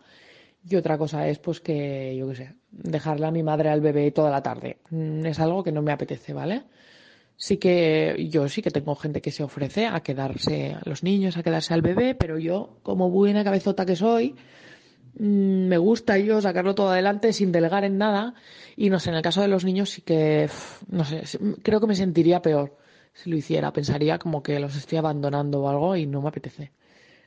Y 0.70 0.76
otra 0.76 0.98
cosa 0.98 1.28
es, 1.28 1.40
pues, 1.40 1.60
que, 1.60 2.16
yo 2.18 2.28
qué 2.30 2.36
sé, 2.36 2.54
dejarle 2.72 3.28
a 3.28 3.32
mi 3.32 3.44
madre 3.44 3.70
al 3.70 3.82
bebé 3.82 4.12
toda 4.12 4.32
la 4.32 4.42
tarde. 4.42 4.78
Mm, 4.90 5.26
es 5.26 5.39
algo 5.39 5.63
que 5.63 5.72
no 5.72 5.82
me 5.82 5.92
apetece, 5.92 6.34
¿vale? 6.34 6.63
Sí 7.36 7.58
que 7.58 8.27
yo 8.30 8.50
sí 8.50 8.62
que 8.62 8.72
tengo 8.72 8.96
gente 8.96 9.22
que 9.22 9.32
se 9.32 9.44
ofrece 9.44 9.86
a 9.86 10.01
quedarse, 10.01 10.74
a 10.74 10.82
los 10.86 11.04
niños, 11.04 11.38
a 11.38 11.44
quedarse 11.44 11.74
al 11.74 11.82
bebé, 11.82 12.16
pero 12.16 12.39
yo, 12.39 12.80
como 12.82 13.10
buena 13.10 13.44
cabezota 13.44 13.86
que 13.86 13.96
soy, 13.96 14.36
me 15.19 15.77
gusta 15.77 16.17
yo 16.17 16.41
sacarlo 16.41 16.75
todo 16.75 16.89
adelante 16.89 17.33
sin 17.33 17.51
delegar 17.51 17.83
en 17.83 17.97
nada. 17.97 18.36
Y 18.75 18.89
no 18.89 19.00
sé, 19.00 19.09
en 19.09 19.15
el 19.15 19.21
caso 19.21 19.41
de 19.41 19.47
los 19.47 19.65
niños 19.65 19.89
sí 19.89 20.01
que, 20.01 20.50
no 20.89 21.05
sé, 21.05 21.24
creo 21.63 21.79
que 21.79 21.88
me 21.88 21.95
sentiría 21.95 22.41
peor 22.41 22.75
si 23.13 23.29
lo 23.29 23.36
hiciera. 23.36 23.74
Pensaría 23.74 24.19
como 24.19 24.43
que 24.43 24.59
los 24.59 24.75
estoy 24.75 24.97
abandonando 24.97 25.62
o 25.62 25.69
algo 25.69 25.95
y 25.95 26.05
no 26.05 26.21
me 26.21 26.29
apetece. 26.29 26.71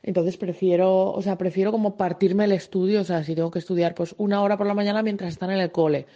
Entonces 0.03 0.37
prefiero, 0.37 1.11
o 1.11 1.21
sea, 1.21 1.37
prefiero 1.37 1.71
como 1.71 1.95
partirme 1.95 2.45
el 2.45 2.53
estudio, 2.53 3.01
o 3.01 3.03
sea, 3.03 3.23
si 3.23 3.35
tengo 3.35 3.51
que 3.51 3.59
estudiar 3.59 3.93
pues 3.93 4.15
una 4.17 4.41
hora 4.41 4.57
por 4.57 4.65
la 4.65 4.73
mañana 4.73 5.03
mientras 5.03 5.29
están 5.29 5.51
en 5.51 5.59
el 5.59 5.71
cole. 5.71 6.07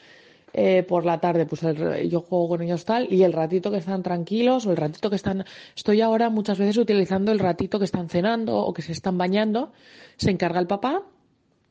Eh, 0.58 0.84
por 0.84 1.04
la 1.06 1.20
tarde, 1.20 1.46
pues 1.46 1.62
yo 2.10 2.22
juego 2.22 2.48
con 2.48 2.62
ellos 2.62 2.86
tal, 2.86 3.12
y 3.12 3.24
el 3.24 3.34
ratito 3.34 3.72
que 3.72 3.78
están 3.78 4.02
tranquilos, 4.02 4.66
o 4.66 4.72
el 4.72 4.78
ratito 4.78 5.10
que 5.10 5.18
están, 5.18 5.44
estoy 5.76 6.00
ahora 6.00 6.30
muchas 6.30 6.58
veces 6.58 6.78
utilizando 6.78 7.34
el 7.34 7.40
ratito 7.40 7.78
que 7.78 7.84
están 7.84 8.08
cenando 8.08 8.56
o 8.60 8.74
que 8.74 8.82
se 8.82 8.94
están 8.94 9.18
bañando, 9.18 9.74
se 10.16 10.32
encarga 10.32 10.62
el 10.62 10.68
papá, 10.68 11.04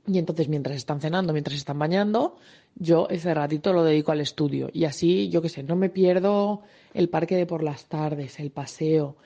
y 0.07 0.19
entonces 0.19 0.49
mientras 0.49 0.77
están 0.77 1.01
cenando, 1.01 1.33
mientras 1.33 1.57
están 1.57 1.79
bañando, 1.79 2.37
yo 2.75 3.09
ese 3.11 3.33
ratito 3.35 3.73
lo 3.73 3.85
dedico 3.85 4.13
al 4.13 4.21
estudio. 4.21 4.69
Y 4.73 4.85
así, 4.85 5.29
yo 5.29 5.43
qué 5.43 5.49
sé, 5.49 5.63
no 5.63 5.77
me 5.77 5.89
pierdo 5.89 6.63
el 6.93 7.09
parque 7.09 7.37
de 7.37 7.47
por 7.47 7.63
las 7.63 7.87
tardes, 7.87 8.39
el 8.41 8.51
paseo, 8.51 9.17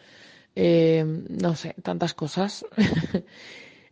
eh, 0.54 1.04
no 1.28 1.54
sé, 1.54 1.74
tantas 1.82 2.14
cosas. 2.14 2.64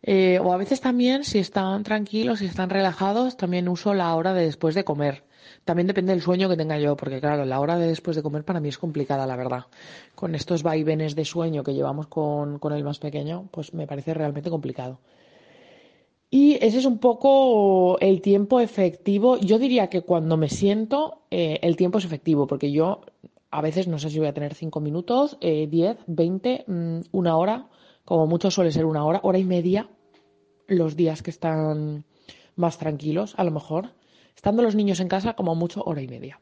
Eh, 0.09 0.39
o 0.41 0.53
a 0.53 0.57
veces 0.57 0.81
también, 0.81 1.25
si 1.25 1.41
están 1.41 1.83
tranquilos, 1.83 2.39
si 2.39 2.47
están 2.47 2.71
relajados, 2.71 3.37
también 3.37 3.69
uso 3.69 3.93
la 3.93 4.15
hora 4.15 4.35
de 4.35 4.45
después 4.45 4.77
de 4.77 4.85
comer. 4.85 5.25
También 5.65 5.89
depende 5.89 6.13
del 6.13 6.23
sueño 6.23 6.49
que 6.49 6.57
tenga 6.57 6.79
yo, 6.79 6.97
porque 6.97 7.21
claro, 7.21 7.45
la 7.45 7.59
hora 7.59 7.77
de 7.77 7.89
después 7.89 8.15
de 8.15 8.23
comer 8.23 8.45
para 8.45 8.61
mí 8.61 8.69
es 8.69 8.79
complicada, 8.79 9.27
la 9.27 9.35
verdad. 9.35 9.65
Con 10.15 10.37
estos 10.37 10.63
vaivenes 10.63 11.17
de 11.17 11.25
sueño 11.25 11.65
que 11.65 11.75
llevamos 11.75 12.07
con, 12.07 12.61
el 12.73 12.85
más 12.85 13.01
pequeño, 13.01 13.49
pues 13.51 13.75
me 13.75 13.89
parece 13.89 14.15
realmente 14.15 14.49
complicado. 14.49 15.01
Y 16.31 16.55
ese 16.55 16.79
es 16.79 16.85
un 16.87 16.99
poco 16.99 17.99
el 18.01 18.21
tiempo 18.21 18.61
efectivo. 18.61 19.39
Yo 19.39 19.59
diría 19.59 19.89
que 19.89 20.03
cuando 20.03 20.37
me 20.37 20.49
siento, 20.49 21.23
eh, 21.31 21.61
el 21.63 21.77
tiempo 21.77 21.99
es 21.99 22.05
efectivo, 22.05 22.47
porque 22.47 22.73
yo 22.73 23.03
a 23.51 23.61
veces 23.61 23.87
no 23.87 23.99
sé 23.99 24.11
si 24.11 24.19
voy 24.19 24.29
a 24.29 24.35
tener 24.35 24.55
cinco 24.55 24.81
minutos, 24.81 25.39
eh, 25.41 25.69
diez, 25.71 25.99
veinte, 26.07 26.65
mm, 26.67 27.01
una 27.13 27.37
hora, 27.37 27.69
como 28.05 28.27
mucho 28.27 28.51
suele 28.51 28.73
ser 28.73 28.87
una 28.87 29.05
hora, 29.05 29.21
hora 29.23 29.39
y 29.39 29.45
media, 29.45 29.89
los 30.67 30.97
días 30.97 31.23
que 31.23 31.31
están 31.31 32.05
más 32.57 32.79
tranquilos, 32.79 33.35
a 33.37 33.45
lo 33.45 33.53
mejor. 33.53 33.95
Estando 34.35 34.63
los 34.63 34.75
niños 34.75 35.01
en 35.01 35.09
casa, 35.09 35.35
como 35.35 35.55
mucho 35.55 35.83
hora 35.85 36.03
y 36.03 36.09
media. 36.09 36.41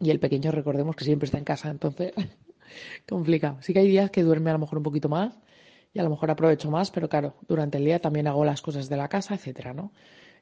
Y 0.00 0.10
el 0.10 0.20
pequeño, 0.20 0.50
recordemos 0.50 0.96
que 0.96 1.04
siempre 1.04 1.26
está 1.26 1.38
en 1.38 1.44
casa, 1.44 1.70
entonces 1.70 2.12
complicado. 3.08 3.58
Sí 3.60 3.72
que 3.72 3.78
hay 3.78 3.88
días 3.88 4.10
que 4.10 4.22
duerme 4.24 4.50
a 4.50 4.54
lo 4.54 4.58
mejor 4.58 4.78
un 4.78 4.84
poquito 4.84 5.08
más 5.08 5.38
y 5.96 5.98
a 5.98 6.02
lo 6.02 6.10
mejor 6.10 6.30
aprovecho 6.30 6.70
más, 6.70 6.90
pero 6.90 7.08
claro, 7.08 7.36
durante 7.48 7.78
el 7.78 7.84
día 7.86 7.98
también 8.00 8.26
hago 8.26 8.44
las 8.44 8.60
cosas 8.60 8.90
de 8.90 8.98
la 8.98 9.08
casa, 9.08 9.34
etcétera, 9.34 9.72
¿no? 9.72 9.92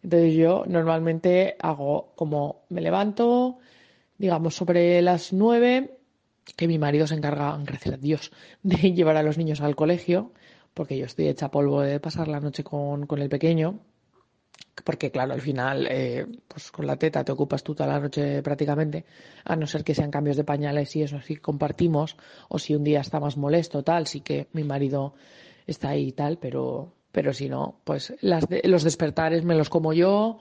Entonces 0.03 0.35
yo 0.35 0.65
normalmente 0.67 1.55
hago 1.61 2.13
como 2.17 2.65
me 2.71 2.81
levanto, 2.81 3.59
digamos, 4.19 4.57
sobre 4.57 5.01
las 5.01 5.33
nueve, 5.33 5.97
que 6.57 6.67
mi 6.67 6.79
marido 6.81 7.07
se 7.07 7.15
encarga, 7.15 7.57
gracias 7.63 7.95
a 7.95 7.99
Dios, 7.99 8.33
de 8.65 8.95
llevar 8.95 9.17
a 9.17 9.23
los 9.23 9.39
niños 9.39 9.61
al 9.61 9.77
colegio, 9.77 10.33
porque 10.75 10.99
yo 10.99 11.07
estoy 11.07 11.29
hecha 11.29 11.53
polvo 11.53 11.83
de 11.83 12.01
pasar 12.01 12.27
la 12.27 12.41
noche 12.41 12.65
con, 12.65 13.07
con 13.07 13.23
el 13.23 13.29
pequeño, 13.29 13.79
porque 14.83 15.11
claro, 15.11 15.35
al 15.35 15.41
final, 15.41 15.87
eh, 15.89 16.27
pues 16.49 16.71
con 16.71 16.87
la 16.87 16.97
teta 16.97 17.25
te 17.25 17.33
ocupas 17.33 17.63
tú 17.63 17.75
toda 17.75 17.89
la 17.89 18.01
noche 18.01 18.43
prácticamente, 18.43 19.05
a 19.45 19.57
no 19.57 19.67
ser 19.67 19.85
que 19.85 19.95
sean 19.95 20.11
cambios 20.11 20.37
de 20.37 20.45
pañales 20.45 20.95
y 20.97 21.03
eso 21.03 21.21
sí 21.21 21.37
compartimos, 21.37 22.17
o 22.49 22.59
si 22.59 22.75
un 22.75 22.85
día 22.85 23.01
está 23.01 23.21
más 23.21 23.37
molesto, 23.37 23.83
tal, 23.83 24.07
sí 24.07 24.21
que 24.21 24.49
mi 24.53 24.65
marido 24.65 25.15
está 25.67 25.91
ahí 25.91 26.09
y 26.09 26.13
tal, 26.13 26.39
pero, 26.39 26.93
pero 27.13 27.33
si 27.33 27.49
no, 27.49 27.81
pues 27.85 28.15
las 28.21 28.47
los 28.65 28.83
despertares 28.83 29.45
me 29.45 29.55
los 29.55 29.71
como 29.71 29.93
yo 29.93 30.39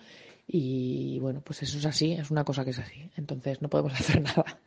y 0.47 1.19
bueno, 1.19 1.41
pues 1.41 1.63
eso 1.63 1.77
es 1.77 1.85
así, 1.85 2.13
es 2.13 2.31
una 2.31 2.43
cosa 2.43 2.63
que 2.63 2.71
es 2.71 2.79
así, 2.79 3.09
entonces 3.15 3.61
no 3.61 3.69
podemos 3.69 3.93
hacer 3.99 4.21
nada. 4.21 4.59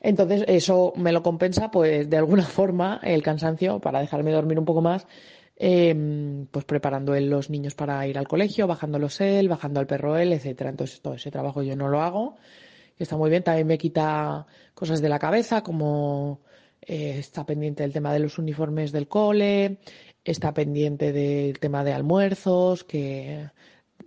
Entonces 0.00 0.44
eso 0.48 0.92
me 0.96 1.12
lo 1.12 1.22
compensa, 1.22 1.70
pues 1.70 2.10
de 2.10 2.16
alguna 2.16 2.42
forma, 2.42 3.00
el 3.04 3.22
cansancio 3.22 3.78
para 3.78 4.00
dejarme 4.00 4.32
dormir 4.32 4.58
un 4.58 4.64
poco 4.64 4.80
más 4.80 5.06
Em, 5.56 6.46
pues 6.46 6.64
preparando 6.64 7.14
él 7.14 7.28
los 7.28 7.50
niños 7.50 7.74
para 7.74 8.06
ir 8.06 8.18
al 8.18 8.26
colegio, 8.26 8.66
bajándolos 8.66 9.20
él, 9.20 9.48
bajando 9.48 9.80
al 9.80 9.86
perro 9.86 10.16
él, 10.16 10.32
etcétera. 10.32 10.70
Entonces 10.70 11.00
todo 11.00 11.14
ese 11.14 11.30
trabajo 11.30 11.62
yo 11.62 11.76
no 11.76 11.88
lo 11.88 12.02
hago, 12.02 12.36
que 12.96 13.04
está 13.04 13.16
muy 13.16 13.30
bien. 13.30 13.42
También 13.42 13.66
me 13.66 13.78
quita 13.78 14.46
cosas 14.74 15.00
de 15.00 15.08
la 15.08 15.18
cabeza, 15.18 15.62
como 15.62 16.40
eh, 16.80 17.16
está 17.18 17.44
pendiente 17.46 17.82
del 17.82 17.92
tema 17.92 18.12
de 18.12 18.20
los 18.20 18.38
uniformes 18.38 18.92
del 18.92 19.08
cole, 19.08 19.78
está 20.24 20.52
pendiente 20.54 21.12
del 21.12 21.58
tema 21.60 21.84
de 21.84 21.92
almuerzos, 21.92 22.84
que 22.84 23.50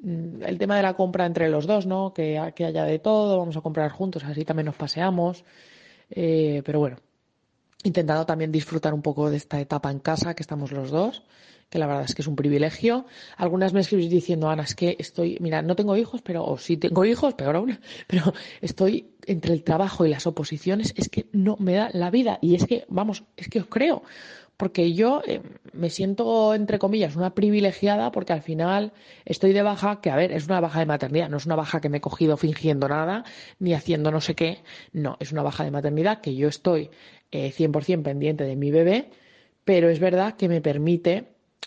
mm, 0.02 0.44
el 0.44 0.58
tema 0.58 0.78
de 0.78 0.84
la 0.84 0.96
compra 0.96 1.26
entre 1.26 1.50
los 1.50 1.68
dos, 1.68 1.86
¿no? 1.86 2.14
Que, 2.14 2.54
que 2.56 2.66
haya 2.66 2.86
de 2.86 3.00
todo, 3.00 3.38
vamos 3.40 3.58
a 3.58 3.62
comprar 3.62 3.92
juntos, 3.92 4.24
así 4.24 4.46
también 4.46 4.66
nos 4.68 4.76
paseamos. 4.76 5.46
Eh, 6.10 6.62
pero 6.66 6.80
bueno, 6.80 6.98
intentado 7.86 8.26
también 8.26 8.52
disfrutar 8.52 8.94
un 8.94 9.02
poco 9.02 9.30
de 9.30 9.38
esta 9.38 9.60
etapa 9.60 9.92
en 9.92 10.00
casa 10.00 10.34
que 10.34 10.44
estamos 10.44 10.72
los 10.72 10.92
dos, 10.92 11.24
que 11.70 11.80
la 11.80 11.88
verdad 11.88 12.04
es 12.06 12.16
que 12.16 12.22
es 12.22 12.28
un 12.28 12.36
privilegio. 12.36 13.06
Algunas 13.38 13.74
me 13.74 13.80
escribís 13.80 14.10
diciendo, 14.10 14.50
Ana, 14.50 14.64
es 14.64 14.76
que 14.76 14.96
estoy, 15.00 15.38
mira, 15.40 15.62
no 15.62 15.76
tengo 15.76 15.98
hijos, 15.98 16.22
pero, 16.22 16.46
o 16.46 16.58
sí 16.58 16.78
tengo 16.78 17.06
hijos, 17.06 17.34
peor 17.34 17.56
aún, 17.56 17.80
pero 18.08 18.34
estoy 18.62 19.12
entre 19.26 19.54
el 19.54 19.64
trabajo 19.64 20.06
y 20.06 20.10
las 20.10 20.28
oposiciones, 20.28 20.94
es 20.96 21.10
que 21.10 21.28
no 21.32 21.58
me 21.60 21.74
da 21.74 21.90
la 21.94 22.12
vida. 22.12 22.40
Y 22.42 22.56
es 22.56 22.66
que, 22.66 22.86
vamos, 22.90 23.24
es 23.38 23.50
que 23.50 23.60
os 23.60 23.68
creo 23.68 24.04
porque 24.58 24.94
yo 24.94 25.22
eh, 25.26 25.42
me 25.74 25.90
siento, 25.90 26.54
entre 26.54 26.80
comillas, 26.80 27.16
una 27.16 27.34
privilegiada 27.34 28.12
porque 28.12 28.34
al 28.34 28.42
final 28.42 28.94
estoy 29.26 29.54
de 29.54 29.62
baja, 29.62 30.02
que 30.02 30.10
a 30.10 30.16
ver, 30.16 30.32
es 30.32 30.46
una 30.46 30.60
baja 30.60 30.80
de 30.80 30.86
maternidad, 30.86 31.30
no 31.30 31.38
es 31.38 31.46
una 31.46 31.56
baja 31.56 31.82
que 31.82 31.90
me 31.90 31.98
he 31.98 32.02
cogido 32.02 32.38
fingiendo 32.38 32.88
nada 32.88 33.26
ni 33.60 33.74
haciendo 33.74 34.12
no 34.12 34.22
sé 34.22 34.36
qué, 34.36 34.60
no, 34.94 35.18
es 35.20 35.32
una 35.32 35.44
baja 35.44 35.64
de 35.64 35.72
maternidad 35.72 36.22
que 36.22 36.36
yo 36.36 36.48
estoy 36.48 36.90
eh, 37.32 37.52
100% 37.52 38.04
pendiente 38.04 38.46
de 38.46 38.56
mi 38.56 38.72
bebé, 38.72 39.10
pero 39.66 39.90
es 39.90 40.00
verdad 40.00 40.36
que 40.36 40.48
me 40.48 40.62
permite, 40.62 41.26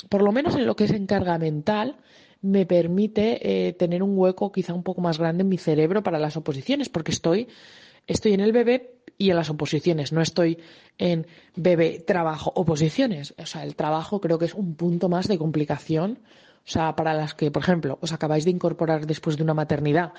por 0.09 0.23
lo 0.23 0.33
menos 0.33 0.55
en 0.55 0.67
lo 0.67 0.77
que 0.77 0.85
es 0.85 0.93
encarga 0.93 1.39
mental, 1.39 1.97
me 2.41 2.67
permite 2.67 3.69
eh, 3.69 3.73
tener 3.73 4.03
un 4.03 4.17
hueco 4.17 4.53
quizá 4.53 4.73
un 4.73 4.83
poco 4.83 5.01
más 5.01 5.19
grande 5.19 5.43
en 5.43 5.49
mi 5.49 5.59
cerebro 5.59 6.03
para 6.03 6.19
las 6.19 6.37
oposiciones, 6.37 6.89
porque 6.89 7.11
estoy, 7.11 7.49
estoy 8.07 8.33
en 8.33 8.41
el 8.41 8.53
bebé, 8.53 8.98
y 9.19 9.31
en 9.31 9.37
las 9.37 9.51
oposiciones. 9.51 10.13
No 10.13 10.23
estoy 10.23 10.59
en 10.97 11.27
bebé, 11.57 11.99
trabajo, 11.99 12.53
oposiciones. 12.55 13.35
O 13.37 13.47
sea, 13.47 13.65
el 13.65 13.75
trabajo 13.75 14.21
creo 14.21 14.39
que 14.39 14.47
es 14.47 14.55
un 14.55 14.77
punto 14.77 15.09
más 15.09 15.27
de 15.27 15.37
complicación. 15.37 16.21
O 16.65 16.71
sea, 16.71 16.95
para 16.95 17.15
las 17.15 17.35
que, 17.35 17.51
por 17.51 17.63
ejemplo, 17.63 17.99
os 18.01 18.13
acabáis 18.13 18.45
de 18.45 18.53
incorporar 18.53 19.07
después 19.07 19.37
de 19.37 19.43
una 19.43 19.55
maternidad, 19.55 20.13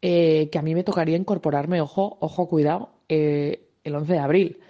eh, 0.00 0.48
que 0.52 0.58
a 0.58 0.62
mí 0.62 0.74
me 0.74 0.84
tocaría 0.84 1.16
incorporarme, 1.16 1.80
ojo, 1.80 2.16
ojo, 2.20 2.48
cuidado, 2.48 2.92
eh, 3.08 3.68
el 3.82 3.96
11 3.96 4.12
de 4.12 4.18
abril. 4.18 4.60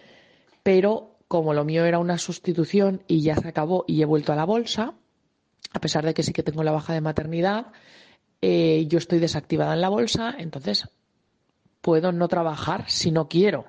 Pero 0.62 1.18
como 1.28 1.52
lo 1.52 1.64
mío 1.64 1.84
era 1.84 1.98
una 1.98 2.16
sustitución 2.16 3.02
y 3.06 3.20
ya 3.22 3.36
se 3.36 3.48
acabó 3.48 3.84
y 3.86 4.00
he 4.00 4.06
vuelto 4.06 4.32
a 4.32 4.36
la 4.36 4.46
bolsa, 4.46 4.94
a 5.72 5.80
pesar 5.80 6.06
de 6.06 6.14
que 6.14 6.22
sí 6.22 6.32
que 6.32 6.42
tengo 6.42 6.62
la 6.62 6.72
baja 6.72 6.94
de 6.94 7.02
maternidad, 7.02 7.66
eh, 8.40 8.86
yo 8.88 8.96
estoy 8.96 9.18
desactivada 9.18 9.74
en 9.74 9.82
la 9.82 9.90
bolsa, 9.90 10.34
entonces 10.38 10.88
puedo 11.88 12.12
no 12.12 12.28
trabajar 12.28 12.84
si 12.86 13.10
no 13.10 13.28
quiero, 13.28 13.64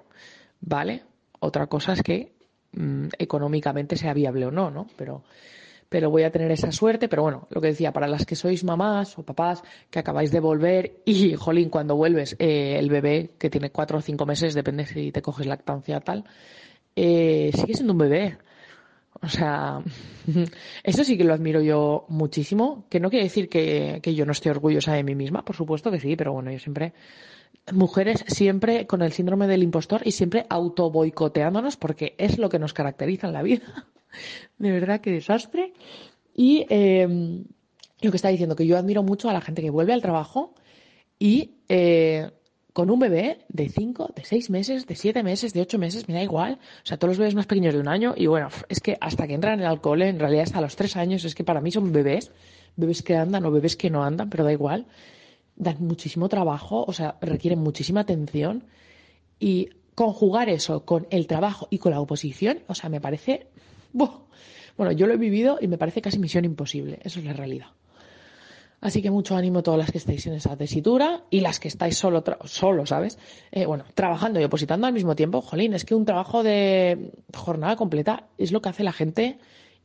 ¿vale? 0.59 1.03
Otra 1.39 1.67
cosa 1.67 1.93
es 1.93 2.03
que 2.03 2.33
mm, 2.73 3.07
económicamente 3.17 3.95
sea 3.95 4.13
viable 4.13 4.45
o 4.45 4.51
no, 4.51 4.69
¿no? 4.71 4.87
Pero, 4.97 5.23
pero 5.87 6.09
voy 6.09 6.23
a 6.23 6.29
tener 6.29 6.51
esa 6.51 6.73
suerte. 6.73 7.07
Pero 7.07 7.21
bueno, 7.21 7.47
lo 7.49 7.61
que 7.61 7.67
decía, 7.67 7.93
para 7.93 8.09
las 8.09 8.25
que 8.25 8.35
sois 8.35 8.65
mamás 8.65 9.17
o 9.17 9.23
papás 9.23 9.63
que 9.89 9.99
acabáis 9.99 10.33
de 10.33 10.41
volver 10.41 10.99
y, 11.05 11.33
jolín, 11.37 11.69
cuando 11.69 11.95
vuelves, 11.95 12.35
eh, 12.39 12.75
el 12.77 12.89
bebé 12.89 13.35
que 13.39 13.49
tiene 13.49 13.71
cuatro 13.71 13.99
o 13.99 14.01
cinco 14.01 14.25
meses, 14.25 14.53
depende 14.53 14.85
si 14.85 15.13
te 15.13 15.21
coges 15.21 15.47
lactancia 15.47 16.01
tal, 16.01 16.25
eh, 16.97 17.51
sigue 17.55 17.73
siendo 17.73 17.93
un 17.93 17.99
bebé. 17.99 18.37
O 19.21 19.29
sea, 19.29 19.83
eso 20.83 21.03
sí 21.03 21.17
que 21.17 21.23
lo 21.23 21.33
admiro 21.33 21.61
yo 21.61 22.05
muchísimo, 22.09 22.85
que 22.89 22.99
no 22.99 23.09
quiere 23.09 23.25
decir 23.25 23.49
que, 23.49 23.99
que 24.01 24.15
yo 24.15 24.25
no 24.25 24.31
esté 24.31 24.49
orgullosa 24.49 24.93
de 24.93 25.03
mí 25.03 25.15
misma, 25.15 25.43
por 25.43 25.55
supuesto 25.55 25.91
que 25.91 25.99
sí, 25.99 26.15
pero 26.15 26.33
bueno, 26.33 26.51
yo 26.51 26.59
siempre 26.59 26.93
mujeres 27.73 28.23
siempre 28.27 28.87
con 28.87 29.01
el 29.01 29.11
síndrome 29.11 29.47
del 29.47 29.63
impostor 29.63 30.01
y 30.05 30.11
siempre 30.11 30.45
auto 30.49 30.89
boicoteándonos 30.89 31.77
porque 31.77 32.15
es 32.17 32.37
lo 32.37 32.49
que 32.49 32.59
nos 32.59 32.73
caracteriza 32.73 33.27
en 33.27 33.33
la 33.33 33.43
vida. 33.43 33.87
De 34.57 34.71
verdad, 34.71 35.01
qué 35.01 35.11
desastre. 35.11 35.73
Y 36.35 36.65
em, 36.69 37.45
lo 38.01 38.11
que 38.11 38.17
está 38.17 38.29
diciendo, 38.29 38.55
que 38.55 38.65
yo 38.65 38.77
admiro 38.77 39.03
mucho 39.03 39.29
a 39.29 39.33
la 39.33 39.41
gente 39.41 39.61
que 39.61 39.69
vuelve 39.69 39.93
al 39.93 40.01
trabajo 40.01 40.55
y 41.19 41.55
eh, 41.67 42.31
con 42.79 42.89
un 42.91 42.99
bebé 42.99 43.39
de 43.49 43.67
5, 43.67 44.13
de 44.15 44.23
6 44.23 44.49
meses, 44.51 44.87
de 44.87 44.95
7 44.95 45.21
meses, 45.21 45.51
de 45.51 45.59
8 45.59 45.77
meses, 45.77 46.07
me 46.07 46.13
da 46.13 46.23
igual. 46.23 46.59
O 46.81 46.85
sea, 46.85 46.95
todos 46.95 47.11
los 47.11 47.17
bebés 47.17 47.35
más 47.35 47.45
pequeños 47.45 47.73
de 47.73 47.81
un 47.81 47.89
año 47.89 48.13
y 48.15 48.27
bueno, 48.27 48.47
es 48.69 48.79
que 48.79 48.97
hasta 49.01 49.27
que 49.27 49.33
entran 49.33 49.55
en 49.55 49.59
el 49.59 49.65
alcohol, 49.65 50.01
en 50.01 50.17
realidad 50.17 50.43
hasta 50.43 50.61
los 50.61 50.77
3 50.77 50.95
años, 50.95 51.25
es 51.25 51.35
que 51.35 51.43
para 51.43 51.59
mí 51.59 51.71
son 51.71 51.91
bebés, 51.91 52.31
bebés 52.77 53.03
que 53.03 53.17
andan 53.17 53.43
o 53.43 53.51
bebés 53.51 53.75
que 53.75 53.89
no 53.89 54.01
andan, 54.01 54.29
pero 54.29 54.45
da 54.45 54.53
igual 54.53 54.85
dan 55.57 55.75
muchísimo 55.81 56.29
trabajo, 56.29 56.85
o 56.87 56.93
sea, 56.93 57.17
requieren 57.19 57.59
muchísima 57.59 57.99
atención 57.99 58.63
y 59.41 59.71
conjugar 59.93 60.47
eso 60.47 60.85
con 60.85 61.05
el 61.09 61.27
trabajo 61.27 61.67
y 61.69 61.79
con 61.79 61.91
la 61.91 61.99
oposición, 61.99 62.59
o 62.67 62.75
sea, 62.75 62.89
me 62.89 63.01
parece... 63.01 63.47
Bueno, 63.91 64.93
yo 64.93 65.05
lo 65.05 65.15
he 65.15 65.17
vivido 65.17 65.57
y 65.59 65.67
me 65.67 65.77
parece 65.77 66.01
casi 66.01 66.17
misión 66.17 66.45
imposible, 66.45 66.99
eso 67.03 67.19
es 67.19 67.25
la 67.25 67.33
realidad. 67.33 67.67
Así 68.81 69.01
que 69.01 69.11
mucho 69.11 69.35
ánimo 69.35 69.59
a 69.59 69.63
todas 69.63 69.77
las 69.77 69.91
que 69.91 69.97
estáis 69.97 70.25
en 70.27 70.33
esa 70.33 70.55
tesitura 70.55 71.23
y 71.29 71.41
las 71.41 71.59
que 71.59 71.67
estáis 71.67 71.97
solo, 71.97 72.23
solo 72.45 72.85
¿sabes? 72.85 73.17
Eh, 73.51 73.65
bueno, 73.65 73.83
trabajando 73.93 74.39
y 74.39 74.43
opositando 74.43 74.87
al 74.87 74.93
mismo 74.93 75.15
tiempo. 75.15 75.41
Jolín, 75.41 75.73
es 75.73 75.83
que 75.83 75.95
un 75.95 76.05
trabajo 76.05 76.43
de 76.43 77.11
jornada 77.35 77.75
completa 77.75 78.27
es 78.37 78.51
lo 78.51 78.61
que 78.61 78.69
hace 78.69 78.83
la 78.83 78.93
gente 78.93 79.37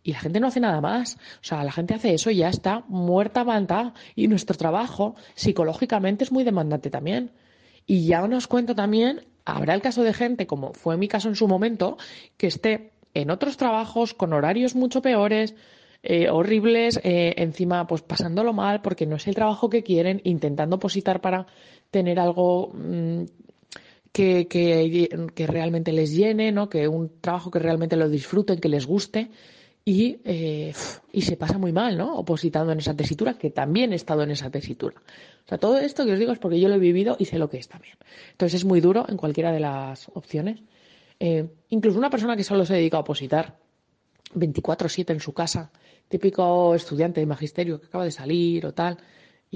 y 0.05 0.13
la 0.13 0.21
gente 0.21 0.39
no 0.39 0.47
hace 0.47 0.61
nada 0.61 0.81
más. 0.81 1.17
O 1.17 1.45
sea, 1.45 1.65
la 1.65 1.73
gente 1.73 1.95
hace 1.95 2.15
eso 2.15 2.31
y 2.31 2.37
ya 2.37 2.51
está 2.51 2.85
muerta, 2.89 3.43
manta. 3.43 3.95
Y 4.15 4.29
nuestro 4.29 4.57
trabajo 4.57 5.17
psicológicamente 5.35 6.25
es 6.25 6.31
muy 6.31 6.45
demandante 6.45 6.91
también. 6.91 7.33
Y 7.87 8.07
ya 8.07 8.23
os 8.23 8.47
cuento 8.47 8.75
también, 8.75 9.27
habrá 9.45 9.75
el 9.75 9.83
caso 9.83 10.03
de 10.03 10.13
gente, 10.13 10.47
como 10.47 10.73
fue 10.73 10.97
mi 10.97 11.09
caso 11.09 11.29
en 11.29 11.37
su 11.37 11.49
momento, 11.49 11.97
que 12.37 12.47
esté 12.47 12.93
en 13.15 13.31
otros 13.31 13.57
trabajos 13.57 14.15
con 14.15 14.33
horarios 14.33 14.75
mucho 14.75 15.03
peores, 15.03 15.55
eh, 16.07 16.29
horribles, 16.29 17.01
eh, 17.03 17.33
encima 17.39 17.87
pues 17.87 18.03
pasándolo 18.03 18.53
mal 18.53 18.83
porque 18.83 19.07
no 19.07 19.17
es 19.17 19.27
el 19.27 19.35
trabajo 19.35 19.71
que 19.71 19.83
quieren, 19.83 20.21
intentando 20.25 20.79
positar 20.79 21.23
para 21.23 21.47
tener 21.91 22.21
algo 22.21 22.73
mm, 22.75 23.23
que, 24.13 24.47
que, 24.47 25.47
realmente 25.47 25.93
les 25.93 26.15
llene, 26.15 26.53
¿no? 26.53 26.69
que 26.69 26.87
un 26.89 27.21
trabajo 27.23 27.51
que 27.51 27.59
realmente 27.59 27.97
lo 27.97 28.11
disfruten, 28.11 28.61
que 28.61 28.69
les 28.69 28.85
guste 28.85 29.31
y, 29.83 30.19
eh, 30.25 30.75
y 31.11 31.23
se 31.23 31.39
pasa 31.39 31.57
muy 31.57 31.73
mal, 31.73 31.97
¿no? 31.97 32.19
Opositando 32.19 32.73
en 32.73 32.81
esa 32.81 32.95
tesitura, 32.95 33.39
que 33.39 33.51
también 33.51 33.95
he 33.95 33.97
estado 33.97 34.25
en 34.25 34.31
esa 34.31 34.51
tesitura. 34.51 34.97
O 35.47 35.49
sea, 35.49 35.57
todo 35.57 35.79
esto 35.79 36.05
que 36.05 36.13
os 36.13 36.19
digo 36.19 36.33
es 36.33 36.39
porque 36.39 36.61
yo 36.61 36.69
lo 36.69 36.75
he 36.75 36.81
vivido 36.81 37.17
y 37.19 37.25
sé 37.25 37.39
lo 37.39 37.49
que 37.49 37.57
es 37.57 37.69
también. 37.69 37.97
Entonces 38.33 38.61
es 38.61 38.67
muy 38.67 38.83
duro 38.83 39.07
en 39.09 39.17
cualquiera 39.17 39.53
de 39.53 39.61
las 39.61 40.11
opciones. 40.13 40.61
Incluso 41.71 41.99
una 41.99 42.11
persona 42.11 42.37
que 42.37 42.45
solo 42.45 42.67
se 42.67 42.75
dedica 42.75 42.99
a 42.99 43.01
opositar 43.01 43.57
24-7 44.35 45.11
en 45.13 45.21
su 45.21 45.33
casa, 45.33 45.71
típico 46.09 46.75
estudiante 46.75 47.21
de 47.21 47.27
magisterio 47.27 47.81
que 47.81 47.87
acaba 47.87 48.05
de 48.05 48.11
salir 48.11 48.67
o 48.67 48.73
tal, 48.73 48.99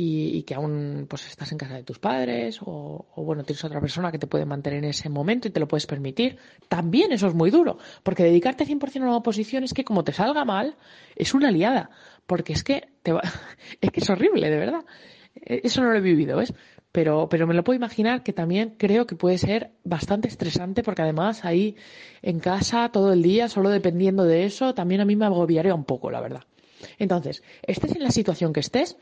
y, 0.01 0.45
que 0.45 0.55
aún 0.55 1.07
pues 1.11 1.27
estás 1.27 1.51
en 1.51 1.59
casa 1.59 1.75
de 1.75 1.83
tus 1.83 1.99
padres 1.99 2.61
o, 2.63 3.05
bueno, 3.17 3.43
tienes 3.43 3.65
otra 3.65 3.81
persona 3.81 4.13
que 4.13 4.19
te 4.19 4.29
puede 4.29 4.45
mantener 4.45 4.85
en 4.85 4.91
ese 4.91 5.09
momento 5.09 5.49
y 5.49 5.51
te 5.51 5.59
lo 5.59 5.67
puedes 5.67 5.87
permitir, 5.87 6.39
también 6.69 7.11
eso 7.11 7.27
es 7.27 7.35
muy 7.35 7.51
duro, 7.51 7.79
porque 8.05 8.23
dedicarte 8.23 8.65
100% 8.65 9.01
a 9.01 9.05
una 9.07 9.17
oposición 9.17 9.65
es 9.65 9.75
que 9.75 9.83
como 9.83 10.05
te 10.05 10.13
salga 10.13 10.45
mal, 10.45 10.77
es 11.17 11.35
una 11.35 11.51
liada, 11.51 11.91
porque 12.27 12.53
es 12.53 12.63
que, 12.63 12.89
te 13.03 13.11
va... 13.11 13.23
es 13.81 13.91
que 13.91 14.01
es 14.01 14.09
horrible, 14.09 14.49
de 14.49 14.57
verdad. 14.57 14.85
Eh, 15.45 15.61
eso 15.65 15.83
no 15.83 15.91
lo 15.91 15.99
he 15.99 16.01
vivido, 16.01 16.37
¿ves? 16.37 16.55
Pero, 16.93 17.29
pero 17.29 17.47
me 17.47 17.55
lo 17.55 17.65
puedo 17.65 17.77
imaginar 17.77 18.23
que 18.23 18.33
también 18.33 18.75
creo 18.79 19.07
que 19.07 19.15
puede 19.15 19.39
ser 19.39 19.73
bastante 19.85 20.29
estresante 20.29 20.83
porque 20.83 21.03
además 21.03 21.45
ahí 21.45 21.77
en 22.23 22.41
casa 22.41 22.91
todo 22.91 23.13
el 23.13 23.23
día, 23.23 23.49
solo 23.49 23.69
dependiendo 23.71 24.25
de 24.25 24.45
eso, 24.45 24.75
también 24.75 25.01
a 25.01 25.05
mí 25.05 25.15
me 25.15 25.27
agobiaría 25.27 25.75
un 25.75 25.85
poco, 25.85 26.11
la 26.11 26.21
verdad. 26.21 26.45
Entonces, 26.99 27.43
estés 27.63 27.95
en 27.95 28.03
la 28.03 28.11
situación 28.11 28.53
que 28.53 28.61
estés, 28.61 28.97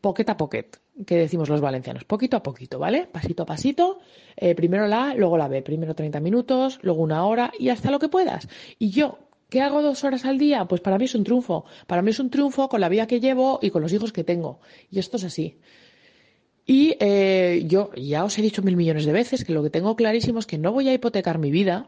poquet 0.00 0.28
a 0.28 0.36
poquet, 0.36 0.80
que 1.06 1.16
decimos 1.16 1.48
los 1.48 1.62
valencianos, 1.62 2.04
poquito 2.04 2.36
a 2.36 2.42
poquito, 2.42 2.78
¿vale? 2.78 3.08
Pasito 3.10 3.44
a 3.44 3.46
pasito, 3.46 4.00
eh, 4.36 4.54
primero 4.54 4.86
la 4.86 5.10
A, 5.10 5.14
luego 5.14 5.38
la 5.38 5.48
B, 5.48 5.62
primero 5.62 5.94
30 5.94 6.20
minutos, 6.20 6.78
luego 6.82 7.02
una 7.02 7.24
hora 7.24 7.50
y 7.58 7.70
hasta 7.70 7.90
lo 7.90 7.98
que 7.98 8.10
puedas. 8.10 8.46
Y 8.78 8.90
yo, 8.90 9.18
¿qué 9.54 9.60
hago 9.60 9.82
dos 9.82 10.02
horas 10.02 10.24
al 10.24 10.36
día? 10.36 10.64
Pues 10.64 10.80
para 10.80 10.98
mí 10.98 11.04
es 11.04 11.14
un 11.14 11.22
triunfo. 11.22 11.64
Para 11.86 12.02
mí 12.02 12.10
es 12.10 12.18
un 12.18 12.28
triunfo 12.28 12.68
con 12.68 12.80
la 12.80 12.88
vida 12.88 13.06
que 13.06 13.20
llevo 13.20 13.60
y 13.62 13.70
con 13.70 13.82
los 13.82 13.92
hijos 13.92 14.12
que 14.12 14.24
tengo. 14.24 14.58
Y 14.90 14.98
esto 14.98 15.16
es 15.16 15.22
así. 15.22 15.60
Y 16.66 16.96
eh, 16.98 17.62
yo 17.64 17.92
ya 17.94 18.24
os 18.24 18.36
he 18.36 18.42
dicho 18.42 18.62
mil 18.62 18.76
millones 18.76 19.04
de 19.04 19.12
veces 19.12 19.44
que 19.44 19.52
lo 19.52 19.62
que 19.62 19.70
tengo 19.70 19.94
clarísimo 19.94 20.40
es 20.40 20.46
que 20.46 20.58
no 20.58 20.72
voy 20.72 20.88
a 20.88 20.92
hipotecar 20.92 21.38
mi 21.38 21.52
vida 21.52 21.86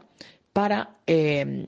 para 0.53 0.95
eh, 1.07 1.67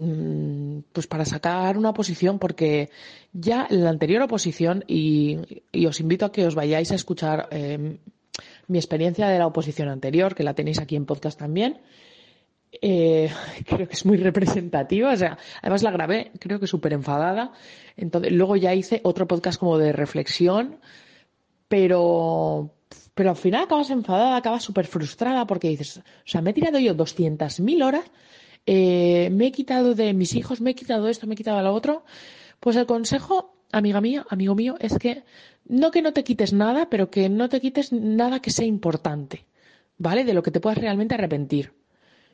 mm, 0.00 0.78
pues 0.92 1.06
para 1.06 1.24
sacar 1.24 1.78
una 1.78 1.90
oposición, 1.90 2.40
porque 2.40 2.90
ya 3.32 3.68
en 3.70 3.84
la 3.84 3.90
anterior 3.90 4.22
oposición, 4.22 4.82
y, 4.88 5.38
os 5.86 6.00
invito 6.00 6.24
a 6.26 6.32
que 6.32 6.46
os 6.46 6.56
vayáis 6.56 6.90
a 6.90 6.96
escuchar 6.96 7.46
eh, 7.52 7.98
mi 8.66 8.78
experiencia 8.78 9.28
de 9.28 9.38
la 9.38 9.46
oposición 9.46 9.88
anterior, 9.88 10.34
que 10.34 10.42
la 10.42 10.54
tenéis 10.54 10.80
aquí 10.80 10.96
en 10.96 11.06
podcast 11.06 11.38
también, 11.38 11.78
creo 12.80 13.88
que 13.88 13.94
es 13.94 14.06
muy 14.06 14.16
representativa, 14.16 15.12
o 15.12 15.16
sea, 15.16 15.38
además 15.60 15.82
la 15.82 15.90
grabé, 15.90 16.32
creo 16.38 16.58
que 16.58 16.66
súper 16.66 16.92
enfadada, 16.92 17.52
entonces 17.96 18.32
luego 18.32 18.56
ya 18.56 18.74
hice 18.74 19.00
otro 19.04 19.28
podcast 19.28 19.58
como 19.58 19.78
de 19.78 19.92
reflexión, 19.92 20.78
pero, 21.68 22.74
pero 23.14 23.30
al 23.30 23.36
final 23.36 23.64
acabas 23.64 23.90
enfadada, 23.90 24.36
acabas 24.36 24.62
súper 24.62 24.86
frustrada 24.86 25.46
porque 25.46 25.68
dices, 25.68 25.98
o 25.98 26.02
sea, 26.24 26.42
me 26.42 26.50
he 26.50 26.54
tirado 26.54 26.78
yo 26.78 26.94
200.000 26.94 27.82
horas, 27.82 28.04
eh, 28.66 29.30
me 29.32 29.46
he 29.46 29.52
quitado 29.52 29.94
de 29.94 30.12
mis 30.12 30.34
hijos, 30.34 30.60
me 30.60 30.70
he 30.70 30.74
quitado 30.74 31.08
esto, 31.08 31.26
me 31.26 31.34
he 31.34 31.36
quitado 31.36 31.62
lo 31.62 31.72
otro. 31.72 32.04
Pues 32.60 32.76
el 32.76 32.86
consejo, 32.86 33.56
amiga 33.72 34.00
mía, 34.00 34.24
amigo 34.28 34.54
mío, 34.54 34.76
es 34.78 34.98
que 34.98 35.24
no 35.64 35.90
que 35.90 36.02
no 36.02 36.12
te 36.12 36.24
quites 36.24 36.52
nada, 36.52 36.88
pero 36.90 37.10
que 37.10 37.28
no 37.28 37.48
te 37.48 37.60
quites 37.60 37.92
nada 37.92 38.40
que 38.40 38.50
sea 38.50 38.66
importante, 38.66 39.46
¿vale? 39.98 40.24
De 40.24 40.34
lo 40.34 40.42
que 40.42 40.50
te 40.50 40.60
puedas 40.60 40.78
realmente 40.78 41.14
arrepentir. 41.14 41.72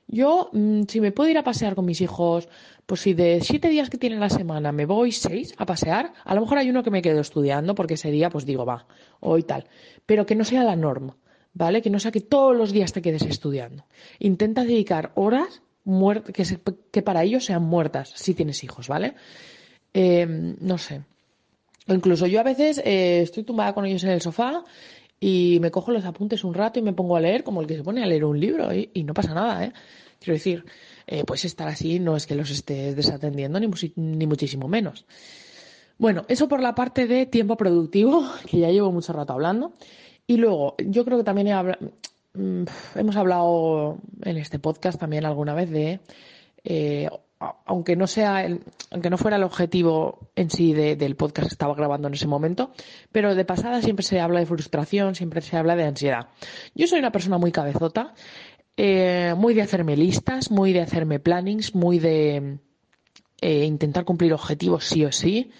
Yo, 0.09 0.49
mm, 0.53 0.83
si 0.89 1.01
me 1.01 1.13
puedo 1.13 1.31
ir 1.31 1.39
a 1.39 1.45
pasear 1.45 1.75
con 1.75 1.85
mis 1.85 2.01
hijos, 2.01 2.49
pues 2.87 3.03
si 3.03 3.13
de 3.13 3.41
siete 3.43 3.69
días 3.69 3.91
que 3.91 3.99
tienen 3.99 4.21
la 4.21 4.31
semana 4.31 4.73
me 4.73 4.87
voy 4.87 5.13
seis 5.13 5.55
a 5.59 5.67
pasear, 5.67 6.15
a 6.25 6.35
lo 6.35 6.41
mejor 6.41 6.59
hay 6.59 6.71
uno 6.71 6.83
que 6.83 6.91
me 6.91 7.03
quedo 7.03 7.21
estudiando 7.21 7.75
porque 7.75 7.95
ese 7.95 8.11
día, 8.11 8.31
pues 8.31 8.47
digo, 8.47 8.65
va, 8.65 8.87
hoy 9.21 9.43
tal. 9.43 9.67
Pero 10.07 10.25
que 10.25 10.35
no 10.35 10.45
sea 10.45 10.65
la 10.65 10.77
norma, 10.77 11.19
¿vale? 11.53 11.83
Que 11.83 11.91
no 11.91 12.01
sea 12.01 12.11
que 12.11 12.23
todos 12.23 12.57
los 12.57 12.73
días 12.73 12.95
te 12.95 13.03
quedes 13.03 13.23
estudiando. 13.23 13.85
Intenta 14.19 14.65
dedicar 14.65 15.13
horas 15.15 15.61
que, 16.33 16.45
que 16.91 17.03
para 17.03 17.23
ellos 17.23 17.45
sean 17.45 17.63
muertas, 17.63 18.13
si 18.15 18.33
tienes 18.33 18.65
hijos, 18.65 18.89
¿vale? 18.89 19.15
Em, 19.93 20.57
no 20.61 20.79
sé. 20.79 21.03
Incluso 21.87 22.27
yo 22.27 22.41
a 22.41 22.45
veces 22.45 22.81
eh, 22.85 23.21
estoy 23.23 23.45
tumbada 23.45 23.75
con 23.75 23.85
ellos 23.85 24.05
en 24.05 24.11
el 24.11 24.21
sofá 24.21 24.65
y 25.21 25.59
me 25.61 25.71
cojo 25.71 25.91
los 25.91 26.05
apuntes 26.05 26.45
un 26.45 26.55
rato 26.55 26.79
y 26.79 26.83
me 26.83 26.93
pongo 26.93 27.17
a 27.17 27.21
leer 27.21 27.43
como 27.43 27.61
el 27.61 27.67
que 27.67 27.77
se 27.77 27.83
pone 27.83 28.03
a 28.03 28.07
leer 28.07 28.25
un 28.25 28.39
libro 28.39 28.73
y, 28.73 29.05
no 29.05 29.15
pasa 29.15 29.35
nada, 29.35 29.65
¿eh? 29.65 29.73
Quiero 30.21 30.35
decir, 30.35 30.65
eh, 31.07 31.25
pues 31.25 31.45
estar 31.45 31.69
así 31.69 32.01
no 32.01 32.17
es 32.17 32.27
que 32.27 32.35
los 32.35 32.51
estés 32.51 32.97
desatendiendo 32.97 33.61
ni, 33.61 33.69
ni 33.97 34.27
muchísimo 34.27 34.69
menos. 34.69 35.07
Bueno, 35.99 36.25
eso 36.29 36.49
por 36.49 36.61
la 36.61 36.75
parte 36.75 37.07
de 37.07 37.27
tiempo 37.27 37.57
productivo, 37.57 38.25
que 38.47 38.59
ya 38.59 38.71
llevo 38.71 38.93
mucho 38.93 39.13
rato 39.13 39.33
hablando. 39.33 39.73
Y 40.27 40.37
luego, 40.37 40.75
yo 40.79 41.05
creo 41.05 41.19
que 41.19 41.25
también 41.25 41.49
mm, 42.35 42.65
hemos 42.97 43.17
hablado 43.17 43.99
en 44.23 44.37
este 44.37 44.59
podcast 44.59 45.01
también 45.01 45.25
alguna 45.25 45.55
vez 45.55 45.71
de 45.71 46.01
eh, 46.65 47.09
aunque 47.39 47.97
no 47.97 48.07
sea 48.07 48.47
aunque 48.91 49.11
no 49.11 49.19
fuera 49.19 49.37
el 49.37 49.45
objetivo 49.45 50.31
en 50.35 50.51
sí 50.51 50.73
del 50.73 51.17
podcast 51.17 51.49
que 51.49 51.55
estaba 51.55 51.75
grabando 51.75 52.09
en 52.09 52.15
ese 52.15 52.27
momento, 52.27 52.73
pero 53.13 53.35
de 53.35 53.45
pasada 53.45 53.83
siempre 53.83 54.05
se 54.05 54.21
habla 54.21 54.41
de 54.41 54.47
frustración, 54.47 55.15
siempre 55.15 55.41
se 55.41 55.57
habla 55.57 55.77
de 55.77 55.85
ansiedad. 55.85 56.29
Yo 56.75 56.87
soy 56.87 56.99
una 56.99 57.13
persona 57.13 57.39
muy 57.39 57.53
cabezota, 57.53 58.15
eh, 58.77 59.35
muy 59.37 59.55
de 59.55 59.63
hacerme 59.63 59.97
listas, 59.97 60.51
muy 60.51 60.73
de 60.73 60.81
hacerme 60.81 61.19
plannings, 61.19 61.75
muy 61.75 61.99
de 61.99 62.59
eh, 63.41 63.65
intentar 63.65 64.05
cumplir 64.05 64.33
objetivos 64.33 64.85
sí 64.85 65.05
o 65.05 65.13
sí. 65.13 65.51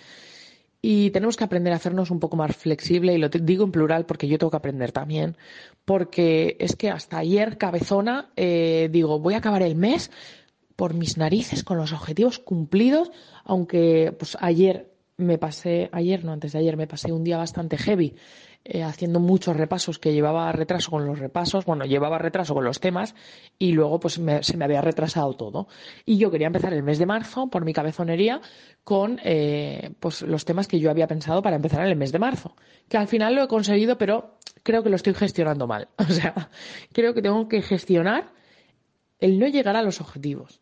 Y 0.81 1.11
tenemos 1.11 1.37
que 1.37 1.43
aprender 1.43 1.73
a 1.73 1.77
hacernos 1.77 2.13
un 2.13 2.21
poco 2.21 2.37
más 2.37 2.55
flexible, 2.57 3.13
y 3.13 3.19
lo 3.19 3.29
digo 3.29 3.65
en 3.65 3.73
plural 3.73 4.07
porque 4.07 4.29
yo 4.29 4.39
tengo 4.39 4.53
que 4.53 4.59
aprender 4.59 4.93
también, 4.93 5.37
porque 5.85 6.57
es 6.61 6.77
que 6.77 6.89
hasta 6.89 7.19
ayer, 7.19 7.59
cabezona, 7.59 8.31
eh, 8.37 8.89
digo, 8.93 9.19
voy 9.19 9.35
a 9.35 9.39
acabar 9.39 9.63
el 9.63 9.75
mes, 9.75 10.13
por 10.79 10.95
mis 10.95 11.17
narices 11.17 11.65
con 11.65 11.77
los 11.77 11.93
objetivos 11.93 12.39
cumplidos, 12.39 13.11
aunque 13.43 14.15
pues 14.17 14.39
ayer 14.41 14.89
me 15.17 15.37
pasé, 15.37 15.89
ayer 15.91 16.25
no, 16.25 16.31
antes 16.31 16.53
de 16.53 16.61
ayer 16.61 16.77
me 16.77 16.87
pasé 16.87 17.11
un 17.11 17.25
día 17.25 17.37
bastante 17.37 17.77
heavy 17.77 18.15
eh, 18.65 18.85
haciendo 18.85 19.19
muchos 19.19 19.57
repasos 19.57 19.99
que 19.99 20.13
llevaba 20.13 20.53
retraso 20.53 20.93
con 20.93 21.05
los 21.05 21.19
repasos, 21.19 21.65
bueno, 21.65 21.85
llevaba 21.85 22.19
retraso 22.19 22.55
con 22.55 22.65
los 22.65 22.79
temas 22.79 23.17
y 23.59 23.73
luego 23.73 23.99
pues 23.99 24.21
se 24.43 24.57
me 24.57 24.65
había 24.65 24.81
retrasado 24.81 25.35
todo. 25.35 25.67
Y 26.07 26.17
yo 26.17 26.31
quería 26.31 26.47
empezar 26.47 26.73
el 26.73 26.85
mes 26.85 27.01
de 27.01 27.07
marzo 27.07 27.49
por 27.49 27.65
mi 27.65 27.73
cabezonería 27.73 28.41
con 28.85 29.19
eh, 29.25 29.91
pues 29.99 30.23
los 30.23 30.45
temas 30.45 30.69
que 30.69 30.79
yo 30.79 30.93
había 30.93 31.09
pensado 31.09 31.43
para 31.43 31.57
empezar 31.57 31.81
en 31.81 31.89
el 31.89 31.97
mes 31.97 32.13
de 32.13 32.21
marzo, 32.21 32.55
que 32.89 32.99
al 32.99 33.09
final 33.09 33.35
lo 33.35 33.43
he 33.43 33.49
conseguido, 33.49 33.99
pero 33.99 34.39
creo 34.63 34.85
que 34.85 34.91
lo 34.91 34.97
estoy 34.97 35.15
gestionando 35.15 35.67
mal. 35.67 35.89
O 35.99 36.13
sea, 36.13 36.51
creo 36.93 37.15
que 37.15 37.23
tengo 37.23 37.49
que 37.49 37.63
gestionar 37.63 38.31
el 39.19 39.41
no 39.41 39.49
llegar 39.49 39.75
a 39.75 39.83
los 39.83 40.01
objetivos. 40.01 40.61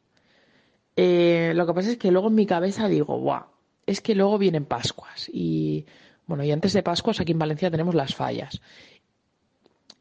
Eh, 0.97 1.53
lo 1.55 1.67
que 1.67 1.75
pasa 1.75 1.91
es 1.91 1.99
que 1.99 2.11
luego 2.11 2.29
en 2.29 2.35
mi 2.35 2.47
cabeza 2.47 2.89
digo, 2.89 3.19
guau, 3.19 3.45
es 3.85 4.01
que 4.01 4.15
luego 4.15 4.39
vienen 4.39 4.65
Pascuas. 4.65 5.31
Y 5.33 5.87
bueno, 6.27 6.43
y 6.43 6.51
antes 6.51 6.73
de 6.73 6.83
Pascuas 6.83 7.21
aquí 7.21 7.33
en 7.33 7.39
Valencia 7.39 7.71
tenemos 7.71 7.95
las 7.95 8.15
fallas. 8.15 8.61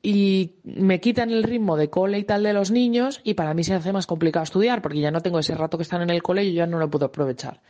Y 0.02 0.54
me 0.64 1.00
quitan 1.00 1.32
el 1.32 1.44
ritmo 1.44 1.78
de 1.78 1.90
cole 1.90 2.20
y 2.20 2.24
tal 2.24 2.44
de 2.44 2.54
los 2.54 2.70
niños 2.70 3.22
y 3.24 3.34
para 3.34 3.54
mí 3.56 3.64
se 3.64 3.74
hace 3.74 3.92
más 3.92 4.06
complicado 4.06 4.44
estudiar 4.44 4.82
porque 4.82 5.00
ya 5.00 5.10
no 5.10 5.22
tengo 5.22 5.40
ese 5.40 5.56
rato 5.56 5.78
que 5.78 5.84
están 5.84 6.04
en 6.04 6.12
el 6.12 6.22
cole 6.22 6.44
y 6.44 6.54
yo 6.54 6.58
ya 6.60 6.68
no 6.68 6.78
lo 6.78 6.90
puedo 6.90 7.08
aprovechar. 7.08 7.62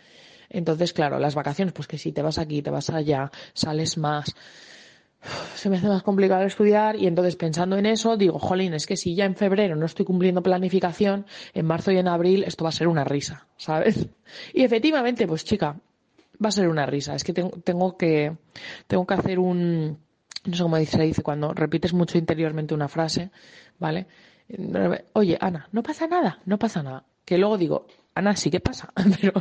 Entonces, 0.50 0.94
claro, 0.94 1.18
las 1.18 1.34
vacaciones, 1.34 1.74
pues 1.74 1.88
que 1.88 1.98
si 1.98 2.12
te 2.12 2.22
vas 2.22 2.38
aquí, 2.38 2.62
te 2.62 2.70
vas 2.70 2.90
allá, 2.90 3.32
sales 3.54 3.98
más 3.98 4.36
se 5.56 5.70
me 5.70 5.78
hace 5.78 5.88
más 5.88 6.04
complicado 6.04 6.44
estudiar 6.44 6.96
y 6.96 7.08
entonces 7.08 7.36
pensando 7.36 7.78
en 7.78 7.86
eso 7.86 8.18
digo, 8.18 8.40
jolín, 8.40 8.74
es 8.74 8.86
que 8.86 8.98
si 8.98 9.16
ya 9.16 9.26
en 9.26 9.36
febrero 9.36 9.76
no 9.76 9.86
estoy 9.86 10.06
cumpliendo 10.06 10.44
planificación, 10.44 11.26
en 11.54 11.66
marzo 11.66 11.92
y 11.92 11.98
en 11.98 12.08
abril 12.08 12.44
esto 12.44 12.64
va 12.64 12.70
a 12.70 12.74
ser 12.74 12.88
una 12.88 13.04
risa, 13.04 13.48
¿sabes? 13.58 14.08
Y 14.54 14.64
efectivamente, 14.64 15.28
pues 15.28 15.44
chica, 15.44 15.80
va 16.44 16.50
a 16.50 16.52
ser 16.52 16.68
una 16.68 16.86
risa. 16.86 17.16
Es 17.16 17.24
que 17.24 17.34
tengo, 17.34 17.52
tengo 17.64 17.98
que 17.98 18.36
tengo 18.88 19.06
que 19.06 19.14
hacer 19.14 19.40
un 19.40 19.98
no 20.46 20.56
sé 20.56 20.64
cómo 20.64 20.78
se 20.78 21.02
dice 21.02 21.24
cuando 21.24 21.54
repites 21.54 21.94
mucho 21.94 22.18
interiormente 22.18 22.74
una 22.74 22.88
frase, 22.88 23.32
¿vale? 23.80 24.08
Oye, 25.14 25.38
Ana, 25.42 25.68
no 25.72 25.82
pasa 25.82 26.08
nada, 26.08 26.40
no 26.46 26.60
pasa 26.60 26.84
nada. 26.84 27.06
Que 27.26 27.40
luego 27.40 27.58
digo, 27.58 27.88
Ana, 28.14 28.36
sí 28.36 28.52
que 28.52 28.60
pasa, 28.60 28.94
pero, 29.22 29.34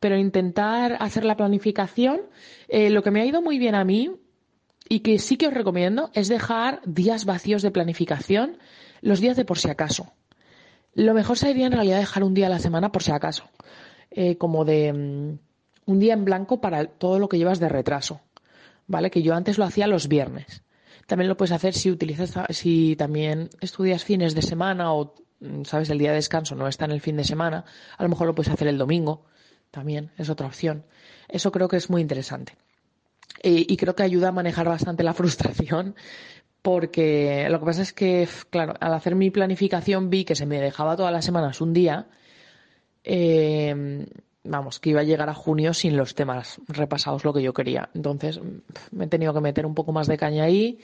pero 0.00 0.18
intentar 0.18 0.96
hacer 0.98 1.24
la 1.24 1.36
planificación, 1.36 2.22
eh, 2.68 2.90
lo 2.90 3.02
que 3.02 3.12
me 3.12 3.20
ha 3.20 3.24
ido 3.24 3.40
muy 3.40 3.58
bien 3.58 3.76
a 3.76 3.84
mí 3.84 4.10
y 4.92 5.00
que 5.00 5.18
sí 5.18 5.38
que 5.38 5.46
os 5.46 5.54
recomiendo 5.54 6.10
es 6.12 6.28
dejar 6.28 6.82
días 6.84 7.24
vacíos 7.24 7.62
de 7.62 7.70
planificación, 7.70 8.58
los 9.00 9.20
días 9.20 9.38
de 9.38 9.46
por 9.46 9.58
si 9.58 9.70
acaso. 9.70 10.12
Lo 10.92 11.14
mejor 11.14 11.38
sería 11.38 11.64
en 11.64 11.72
realidad 11.72 11.98
dejar 11.98 12.22
un 12.22 12.34
día 12.34 12.48
a 12.48 12.50
la 12.50 12.58
semana 12.58 12.92
por 12.92 13.02
si 13.02 13.10
acaso, 13.10 13.44
eh, 14.10 14.36
como 14.36 14.66
de 14.66 14.92
mm, 14.92 15.38
un 15.90 15.98
día 15.98 16.12
en 16.12 16.26
blanco 16.26 16.60
para 16.60 16.84
todo 16.84 17.18
lo 17.18 17.30
que 17.30 17.38
llevas 17.38 17.58
de 17.58 17.70
retraso, 17.70 18.20
¿vale? 18.86 19.10
Que 19.10 19.22
yo 19.22 19.34
antes 19.34 19.56
lo 19.56 19.64
hacía 19.64 19.86
los 19.86 20.08
viernes. 20.08 20.62
También 21.06 21.30
lo 21.30 21.38
puedes 21.38 21.52
hacer 21.52 21.72
si 21.72 21.90
utilizas, 21.90 22.34
si 22.50 22.94
también 22.94 23.48
estudias 23.62 24.04
fines 24.04 24.34
de 24.34 24.42
semana 24.42 24.92
o, 24.92 25.14
mm, 25.40 25.62
sabes, 25.64 25.88
el 25.88 25.96
día 26.00 26.10
de 26.10 26.16
descanso 26.16 26.54
no 26.54 26.68
está 26.68 26.84
en 26.84 26.90
el 26.90 27.00
fin 27.00 27.16
de 27.16 27.24
semana, 27.24 27.64
a 27.96 28.02
lo 28.02 28.10
mejor 28.10 28.26
lo 28.26 28.34
puedes 28.34 28.52
hacer 28.52 28.68
el 28.68 28.76
domingo, 28.76 29.24
también 29.70 30.10
es 30.18 30.28
otra 30.28 30.48
opción. 30.48 30.84
Eso 31.30 31.50
creo 31.50 31.68
que 31.68 31.78
es 31.78 31.88
muy 31.88 32.02
interesante. 32.02 32.58
Eh, 33.40 33.64
y 33.68 33.76
creo 33.76 33.94
que 33.94 34.02
ayuda 34.02 34.28
a 34.28 34.32
manejar 34.32 34.68
bastante 34.68 35.02
la 35.02 35.14
frustración 35.14 35.94
porque 36.62 37.48
lo 37.50 37.58
que 37.58 37.66
pasa 37.66 37.82
es 37.82 37.92
que, 37.92 38.28
claro, 38.48 38.74
al 38.78 38.94
hacer 38.94 39.16
mi 39.16 39.30
planificación 39.30 40.10
vi 40.10 40.24
que 40.24 40.36
se 40.36 40.46
me 40.46 40.60
dejaba 40.60 40.96
todas 40.96 41.12
las 41.12 41.24
semanas 41.24 41.60
un 41.60 41.72
día, 41.72 42.06
eh, 43.02 44.06
vamos, 44.44 44.78
que 44.78 44.90
iba 44.90 45.00
a 45.00 45.04
llegar 45.04 45.28
a 45.28 45.34
junio 45.34 45.74
sin 45.74 45.96
los 45.96 46.14
temas 46.14 46.60
repasados 46.68 47.24
lo 47.24 47.32
que 47.32 47.42
yo 47.42 47.52
quería. 47.52 47.90
Entonces 47.94 48.40
me 48.92 49.06
he 49.06 49.08
tenido 49.08 49.34
que 49.34 49.40
meter 49.40 49.66
un 49.66 49.74
poco 49.74 49.92
más 49.92 50.06
de 50.06 50.16
caña 50.16 50.44
ahí 50.44 50.78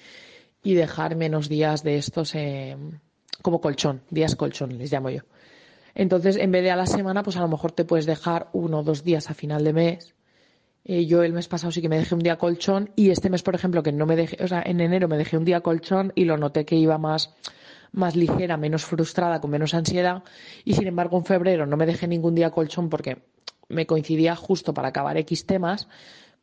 y 0.65 0.75
dejar 0.75 1.15
menos 1.15 1.49
días 1.49 1.85
de 1.85 1.97
estos 1.97 2.35
eh, 2.35 2.77
como 3.41 3.61
colchón, 3.61 4.03
días 4.11 4.35
colchón 4.35 4.79
les 4.79 4.93
llamo 4.93 5.11
yo. 5.11 5.23
Entonces, 5.95 6.37
en 6.37 6.51
vez 6.53 6.63
de 6.63 6.71
a 6.71 6.77
la 6.77 6.87
semana, 6.87 7.23
pues 7.23 7.37
a 7.37 7.41
lo 7.41 7.49
mejor 7.49 7.73
te 7.73 7.85
puedes 7.85 8.07
dejar 8.07 8.49
uno 8.53 8.81
o 8.81 8.83
dos 8.83 9.05
días 9.05 9.31
a 9.31 9.35
final 9.35 9.65
de 9.65 9.73
mes 9.73 10.15
Eh, 10.89 11.07
yo 11.07 11.23
el 11.23 11.33
mes 11.33 11.47
pasado 11.47 11.71
sí 11.71 11.81
que 11.81 11.89
me 11.89 11.99
dejé 11.99 12.17
un 12.17 12.23
día 12.23 12.37
colchón 12.37 12.91
y 12.97 13.11
este 13.11 13.31
mes, 13.31 13.45
por 13.45 13.55
ejemplo, 13.55 13.85
que 13.85 13.93
no 13.93 14.07
me 14.07 14.17
dejé, 14.17 14.43
o 14.43 14.49
sea, 14.49 14.63
en 14.67 14.81
enero 14.81 15.07
me 15.07 15.17
dejé 15.17 15.37
un 15.37 15.45
día 15.45 15.61
colchón 15.61 16.13
y 16.17 16.25
lo 16.25 16.37
noté 16.37 16.65
que 16.65 16.75
iba 16.75 16.99
más, 16.99 17.35
más 17.93 18.17
ligera, 18.17 18.57
menos 18.57 18.85
frustrada, 18.85 19.41
con 19.41 19.51
menos 19.51 19.75
ansiedad. 19.75 20.25
Y 20.65 20.75
sin 20.75 20.89
embargo, 20.89 21.17
en 21.17 21.25
febrero 21.25 21.67
no 21.67 21.77
me 21.77 21.87
dejé 21.87 22.09
ningún 22.09 22.35
día 22.35 22.51
colchón 22.51 22.89
porque 22.89 23.19
me 23.69 23.87
coincidía 23.87 24.35
justo 24.35 24.75
para 24.75 24.89
acabar 24.89 25.17
X 25.19 25.47
temas 25.47 25.87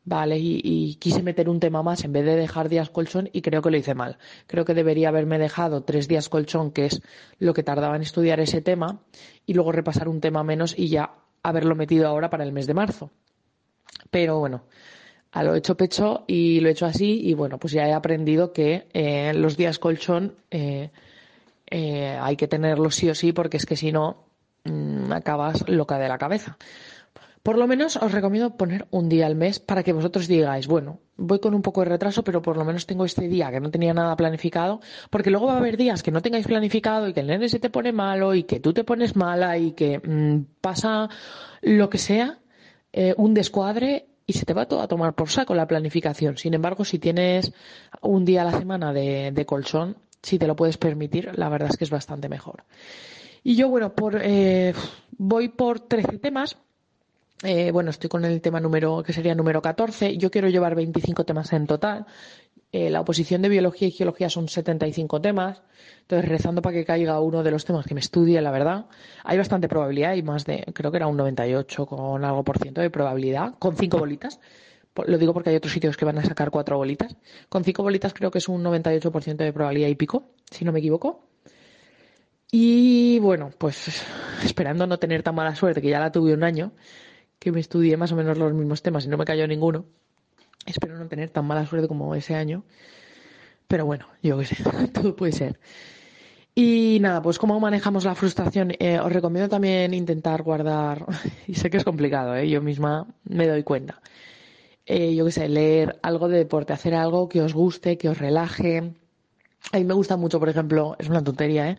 Vale, 0.08 0.38
y, 0.38 0.94
quise 1.00 1.20
meter 1.20 1.48
un 1.48 1.58
tema 1.58 1.82
más 1.82 2.04
en 2.04 2.12
vez 2.12 2.24
de 2.24 2.36
dejar 2.36 2.68
días 2.68 2.90
colchón 2.90 3.28
y 3.32 3.42
creo 3.42 3.60
que 3.60 3.72
lo 3.72 3.76
hice 3.76 3.96
mal. 3.96 4.18
Creo 4.46 4.64
que 4.64 4.72
debería 4.72 5.08
haberme 5.08 5.36
dejado 5.36 5.82
tres 5.82 6.06
días 6.06 6.28
colchón, 6.28 6.70
que 6.70 6.86
es 6.86 7.02
lo 7.40 7.52
que 7.54 7.64
tardaba 7.64 7.96
en 7.96 8.02
estudiar 8.02 8.38
ese 8.38 8.62
tema, 8.62 9.00
y 9.46 9.54
luego 9.54 9.72
repasar 9.72 10.08
un 10.08 10.20
tema 10.20 10.44
menos 10.44 10.78
y 10.78 10.90
ya 10.90 11.16
haberlo 11.42 11.74
metido 11.74 12.06
ahora 12.06 12.30
para 12.30 12.44
el 12.44 12.52
mes 12.52 12.68
de 12.68 12.74
marzo. 12.74 13.10
Pero 14.10 14.38
bueno, 14.38 14.62
a 15.32 15.42
lo 15.42 15.54
hecho 15.54 15.76
pecho 15.76 16.24
y 16.26 16.60
lo 16.60 16.68
he 16.68 16.72
hecho 16.72 16.86
así 16.86 17.20
y 17.22 17.34
bueno, 17.34 17.58
pues 17.58 17.72
ya 17.72 17.86
he 17.86 17.92
aprendido 17.92 18.52
que 18.52 18.88
eh, 18.94 19.32
los 19.34 19.56
días 19.56 19.78
colchón 19.78 20.34
eh, 20.50 20.90
eh, 21.70 22.18
hay 22.20 22.36
que 22.36 22.48
tenerlos 22.48 22.94
sí 22.94 23.10
o 23.10 23.14
sí 23.14 23.32
porque 23.32 23.56
es 23.58 23.66
que 23.66 23.76
si 23.76 23.92
no 23.92 24.24
mm, 24.64 25.12
acabas 25.12 25.68
loca 25.68 25.98
de 25.98 26.08
la 26.08 26.18
cabeza. 26.18 26.56
Por 27.42 27.58
lo 27.58 27.68
menos 27.68 27.96
os 27.96 28.10
recomiendo 28.10 28.56
poner 28.56 28.88
un 28.90 29.08
día 29.08 29.26
al 29.26 29.36
mes 29.36 29.60
para 29.60 29.84
que 29.84 29.92
vosotros 29.92 30.26
digáis, 30.26 30.66
bueno, 30.66 30.98
voy 31.16 31.38
con 31.38 31.54
un 31.54 31.62
poco 31.62 31.82
de 31.82 31.90
retraso, 31.90 32.24
pero 32.24 32.42
por 32.42 32.56
lo 32.56 32.64
menos 32.64 32.86
tengo 32.86 33.04
este 33.04 33.28
día 33.28 33.52
que 33.52 33.60
no 33.60 33.70
tenía 33.70 33.94
nada 33.94 34.16
planificado, 34.16 34.80
porque 35.10 35.30
luego 35.30 35.46
va 35.46 35.54
a 35.54 35.58
haber 35.58 35.76
días 35.76 36.02
que 36.02 36.10
no 36.10 36.22
tengáis 36.22 36.48
planificado 36.48 37.06
y 37.06 37.12
que 37.12 37.20
el 37.20 37.28
nene 37.28 37.48
se 37.48 37.60
te 37.60 37.70
pone 37.70 37.92
malo 37.92 38.34
y 38.34 38.42
que 38.42 38.58
tú 38.58 38.72
te 38.72 38.82
pones 38.82 39.14
mala 39.14 39.58
y 39.58 39.72
que 39.72 40.00
mm, 40.00 40.60
pasa 40.60 41.08
lo 41.62 41.88
que 41.88 41.98
sea, 41.98 42.40
eh, 42.96 43.14
un 43.18 43.34
descuadre 43.34 44.06
y 44.26 44.32
se 44.32 44.46
te 44.46 44.54
va 44.54 44.66
todo 44.66 44.80
a 44.80 44.88
tomar 44.88 45.14
por 45.14 45.28
saco 45.28 45.54
la 45.54 45.68
planificación. 45.68 46.38
Sin 46.38 46.54
embargo, 46.54 46.84
si 46.84 46.98
tienes 46.98 47.52
un 48.00 48.24
día 48.24 48.40
a 48.40 48.46
la 48.46 48.58
semana 48.58 48.92
de, 48.92 49.44
colchón, 49.46 49.98
si 50.22 50.38
te 50.38 50.46
lo 50.46 50.56
puedes 50.56 50.78
permitir, 50.78 51.30
la 51.36 51.50
verdad 51.50 51.68
es 51.70 51.76
que 51.76 51.84
es 51.84 51.90
bastante 51.90 52.30
mejor. 52.30 52.64
Y 53.44 53.54
yo, 53.54 53.68
bueno, 53.68 53.94
por, 53.94 54.18
eh, 54.22 54.72
voy 55.18 55.48
por 55.50 55.80
13 55.80 56.18
temas 56.18 56.56
eh, 57.42 57.70
bueno, 57.70 57.90
estoy 57.90 58.08
con 58.08 58.24
el 58.24 58.40
tema 58.40 58.60
número, 58.60 59.02
que 59.02 59.12
sería 59.12 59.34
número 59.34 59.60
14. 59.60 60.16
Yo 60.16 60.30
quiero 60.30 60.48
llevar 60.48 60.74
25 60.74 61.24
temas 61.24 61.52
en 61.52 61.66
total. 61.66 62.06
Eh, 62.76 62.90
la 62.90 63.00
oposición 63.00 63.40
de 63.40 63.48
biología 63.48 63.88
y 63.88 63.90
geología 63.90 64.28
son 64.28 64.48
75 64.48 65.22
temas. 65.22 65.62
Entonces, 66.02 66.28
rezando 66.28 66.60
para 66.60 66.74
que 66.74 66.84
caiga 66.84 67.18
uno 67.20 67.42
de 67.42 67.50
los 67.50 67.64
temas 67.64 67.86
que 67.86 67.94
me 67.94 68.00
estudie, 68.00 68.38
la 68.42 68.50
verdad. 68.50 68.84
Hay 69.24 69.38
bastante 69.38 69.66
probabilidad, 69.66 70.10
hay 70.10 70.22
más 70.22 70.44
de, 70.44 70.62
creo 70.74 70.90
que 70.90 70.98
era 70.98 71.06
un 71.06 71.16
98 71.16 71.86
con 71.86 72.22
algo 72.22 72.44
por 72.44 72.58
ciento 72.58 72.82
de 72.82 72.90
probabilidad, 72.90 73.54
con 73.58 73.76
cinco 73.78 73.96
bolitas. 73.96 74.40
Lo 75.06 75.16
digo 75.16 75.32
porque 75.32 75.48
hay 75.48 75.56
otros 75.56 75.72
sitios 75.72 75.96
que 75.96 76.04
van 76.04 76.18
a 76.18 76.22
sacar 76.22 76.50
cuatro 76.50 76.76
bolitas. 76.76 77.16
Con 77.48 77.64
cinco 77.64 77.82
bolitas 77.82 78.12
creo 78.12 78.30
que 78.30 78.38
es 78.38 78.48
un 78.48 78.62
98% 78.62 79.36
de 79.36 79.52
probabilidad 79.54 79.88
y 79.88 79.94
pico, 79.94 80.34
si 80.50 80.66
no 80.66 80.72
me 80.72 80.80
equivoco. 80.80 81.30
Y 82.52 83.20
bueno, 83.20 83.52
pues 83.56 84.04
esperando 84.44 84.86
no 84.86 84.98
tener 84.98 85.22
tan 85.22 85.34
mala 85.34 85.54
suerte, 85.54 85.80
que 85.80 85.88
ya 85.88 85.98
la 85.98 86.12
tuve 86.12 86.34
un 86.34 86.44
año, 86.44 86.72
que 87.38 87.52
me 87.52 87.60
estudié 87.60 87.96
más 87.96 88.12
o 88.12 88.16
menos 88.16 88.36
los 88.36 88.52
mismos 88.52 88.82
temas 88.82 89.06
y 89.06 89.08
no 89.08 89.16
me 89.16 89.24
cayó 89.24 89.46
ninguno. 89.46 89.86
Espero 90.66 90.98
no 90.98 91.06
tener 91.08 91.30
tan 91.30 91.46
mala 91.46 91.66
suerte 91.66 91.88
como 91.88 92.14
ese 92.14 92.34
año. 92.34 92.64
Pero 93.68 93.86
bueno, 93.86 94.06
yo 94.22 94.38
qué 94.38 94.44
sé, 94.46 94.56
todo 94.92 95.16
puede 95.16 95.32
ser. 95.32 95.58
Y 96.54 96.98
nada, 97.00 97.20
pues 97.20 97.38
cómo 97.38 97.60
manejamos 97.60 98.04
la 98.04 98.14
frustración. 98.14 98.72
Eh, 98.78 98.98
os 98.98 99.12
recomiendo 99.12 99.48
también 99.48 99.92
intentar 99.92 100.42
guardar, 100.42 101.04
y 101.46 101.54
sé 101.54 101.68
que 101.68 101.76
es 101.76 101.84
complicado, 101.84 102.34
¿eh? 102.34 102.48
yo 102.48 102.62
misma 102.62 103.06
me 103.24 103.46
doy 103.46 103.62
cuenta. 103.62 104.00
Eh, 104.86 105.14
yo 105.14 105.24
qué 105.24 105.32
sé, 105.32 105.48
leer 105.48 105.98
algo 106.02 106.28
de 106.28 106.38
deporte, 106.38 106.72
hacer 106.72 106.94
algo 106.94 107.28
que 107.28 107.42
os 107.42 107.52
guste, 107.52 107.98
que 107.98 108.08
os 108.08 108.18
relaje. 108.18 108.94
A 109.72 109.78
mí 109.78 109.84
me 109.84 109.94
gusta 109.94 110.16
mucho, 110.16 110.38
por 110.38 110.48
ejemplo, 110.48 110.96
es 110.98 111.08
una 111.08 111.22
tontería, 111.22 111.70
¿eh? 111.70 111.78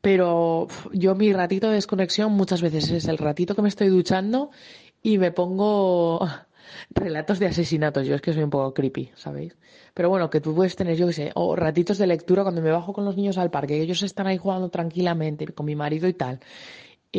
Pero 0.00 0.68
yo 0.92 1.14
mi 1.14 1.32
ratito 1.32 1.68
de 1.68 1.74
desconexión 1.74 2.32
muchas 2.32 2.62
veces 2.62 2.90
es 2.90 3.08
el 3.08 3.18
ratito 3.18 3.54
que 3.54 3.62
me 3.62 3.68
estoy 3.68 3.88
duchando 3.88 4.50
y 5.02 5.18
me 5.18 5.32
pongo 5.32 6.28
relatos 6.90 7.38
de 7.38 7.46
asesinatos. 7.46 8.06
Yo 8.06 8.14
es 8.14 8.20
que 8.20 8.32
soy 8.32 8.42
un 8.42 8.50
poco 8.50 8.74
creepy, 8.74 9.10
¿sabéis? 9.14 9.56
Pero 9.94 10.08
bueno, 10.08 10.30
que 10.30 10.40
tú 10.40 10.54
puedes 10.54 10.76
tener, 10.76 10.96
yo 10.96 11.06
qué 11.06 11.12
sé, 11.12 11.32
o 11.34 11.56
ratitos 11.56 11.98
de 11.98 12.06
lectura 12.06 12.42
cuando 12.42 12.62
me 12.62 12.70
bajo 12.70 12.92
con 12.92 13.04
los 13.04 13.16
niños 13.16 13.38
al 13.38 13.50
parque, 13.50 13.80
ellos 13.80 14.02
están 14.02 14.26
ahí 14.26 14.38
jugando 14.38 14.68
tranquilamente 14.68 15.46
con 15.48 15.66
mi 15.66 15.76
marido 15.76 16.08
y 16.08 16.14
tal 16.14 16.40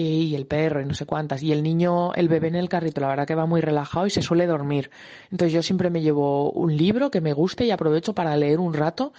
y 0.02 0.36
el 0.36 0.46
perro 0.46 0.82
y 0.82 0.86
no 0.86 0.94
sé 0.94 1.06
cuántas. 1.06 1.42
Y 1.42 1.52
el 1.52 1.64
niño, 1.64 2.14
el 2.14 2.28
bebé 2.28 2.50
en 2.50 2.56
el 2.56 2.70
carrito, 2.70 3.02
la 3.02 3.08
verdad 3.08 3.26
que 3.26 3.36
va 3.36 3.46
muy 3.46 3.62
relajado 3.62 4.06
y 4.06 4.10
se 4.10 4.22
suele 4.22 4.46
dormir. 4.46 4.92
Entonces 5.32 5.54
yo 5.54 5.64
siempre 5.64 5.90
me 5.90 6.02
llevo 6.02 6.52
un 6.52 6.76
libro 6.76 7.12
que 7.12 7.22
me 7.22 7.34
guste 7.34 7.66
y 7.66 7.72
aprovecho 7.72 8.14
para 8.14 8.36
leer 8.36 8.60
un 8.60 8.74
rato 8.74 9.14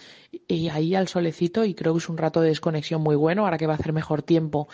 y 0.46 0.68
ahí 0.68 0.94
al 0.94 1.08
solecito 1.08 1.64
y 1.64 1.74
creo 1.74 1.94
que 1.94 1.98
es 1.98 2.08
un 2.08 2.18
rato 2.18 2.40
de 2.40 2.48
desconexión 2.48 3.02
muy 3.02 3.16
bueno. 3.16 3.44
Ahora 3.44 3.58
que 3.58 3.66
va 3.66 3.72
a 3.72 3.76
hacer 3.76 3.92
mejor 3.92 4.22
tiempo, 4.22 4.68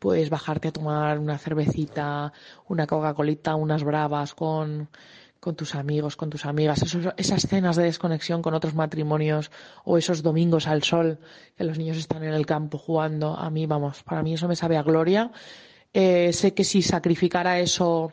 pues 0.00 0.28
bajarte 0.28 0.68
a 0.68 0.72
tomar 0.72 1.18
una 1.18 1.38
cervecita, 1.38 2.32
una 2.68 2.86
Coca-Colita, 2.86 3.54
unas 3.54 3.84
bravas 3.84 4.34
con 4.34 4.88
con 5.44 5.56
tus 5.56 5.74
amigos, 5.74 6.16
con 6.16 6.30
tus 6.30 6.46
amigas, 6.46 6.82
esas 7.18 7.42
cenas 7.46 7.76
de 7.76 7.82
desconexión 7.82 8.40
con 8.40 8.54
otros 8.54 8.74
matrimonios 8.74 9.50
o 9.84 9.98
esos 9.98 10.22
domingos 10.22 10.66
al 10.66 10.82
sol 10.82 11.18
que 11.54 11.64
los 11.64 11.76
niños 11.76 11.98
están 11.98 12.24
en 12.24 12.32
el 12.32 12.46
campo 12.46 12.78
jugando. 12.78 13.36
A 13.36 13.50
mí, 13.50 13.66
vamos, 13.66 14.02
para 14.04 14.22
mí 14.22 14.32
eso 14.32 14.48
me 14.48 14.56
sabe 14.56 14.78
a 14.78 14.82
gloria. 14.82 15.30
Eh, 15.92 16.32
sé 16.32 16.54
que 16.54 16.64
si 16.64 16.80
sacrificara 16.80 17.60
eso 17.60 18.10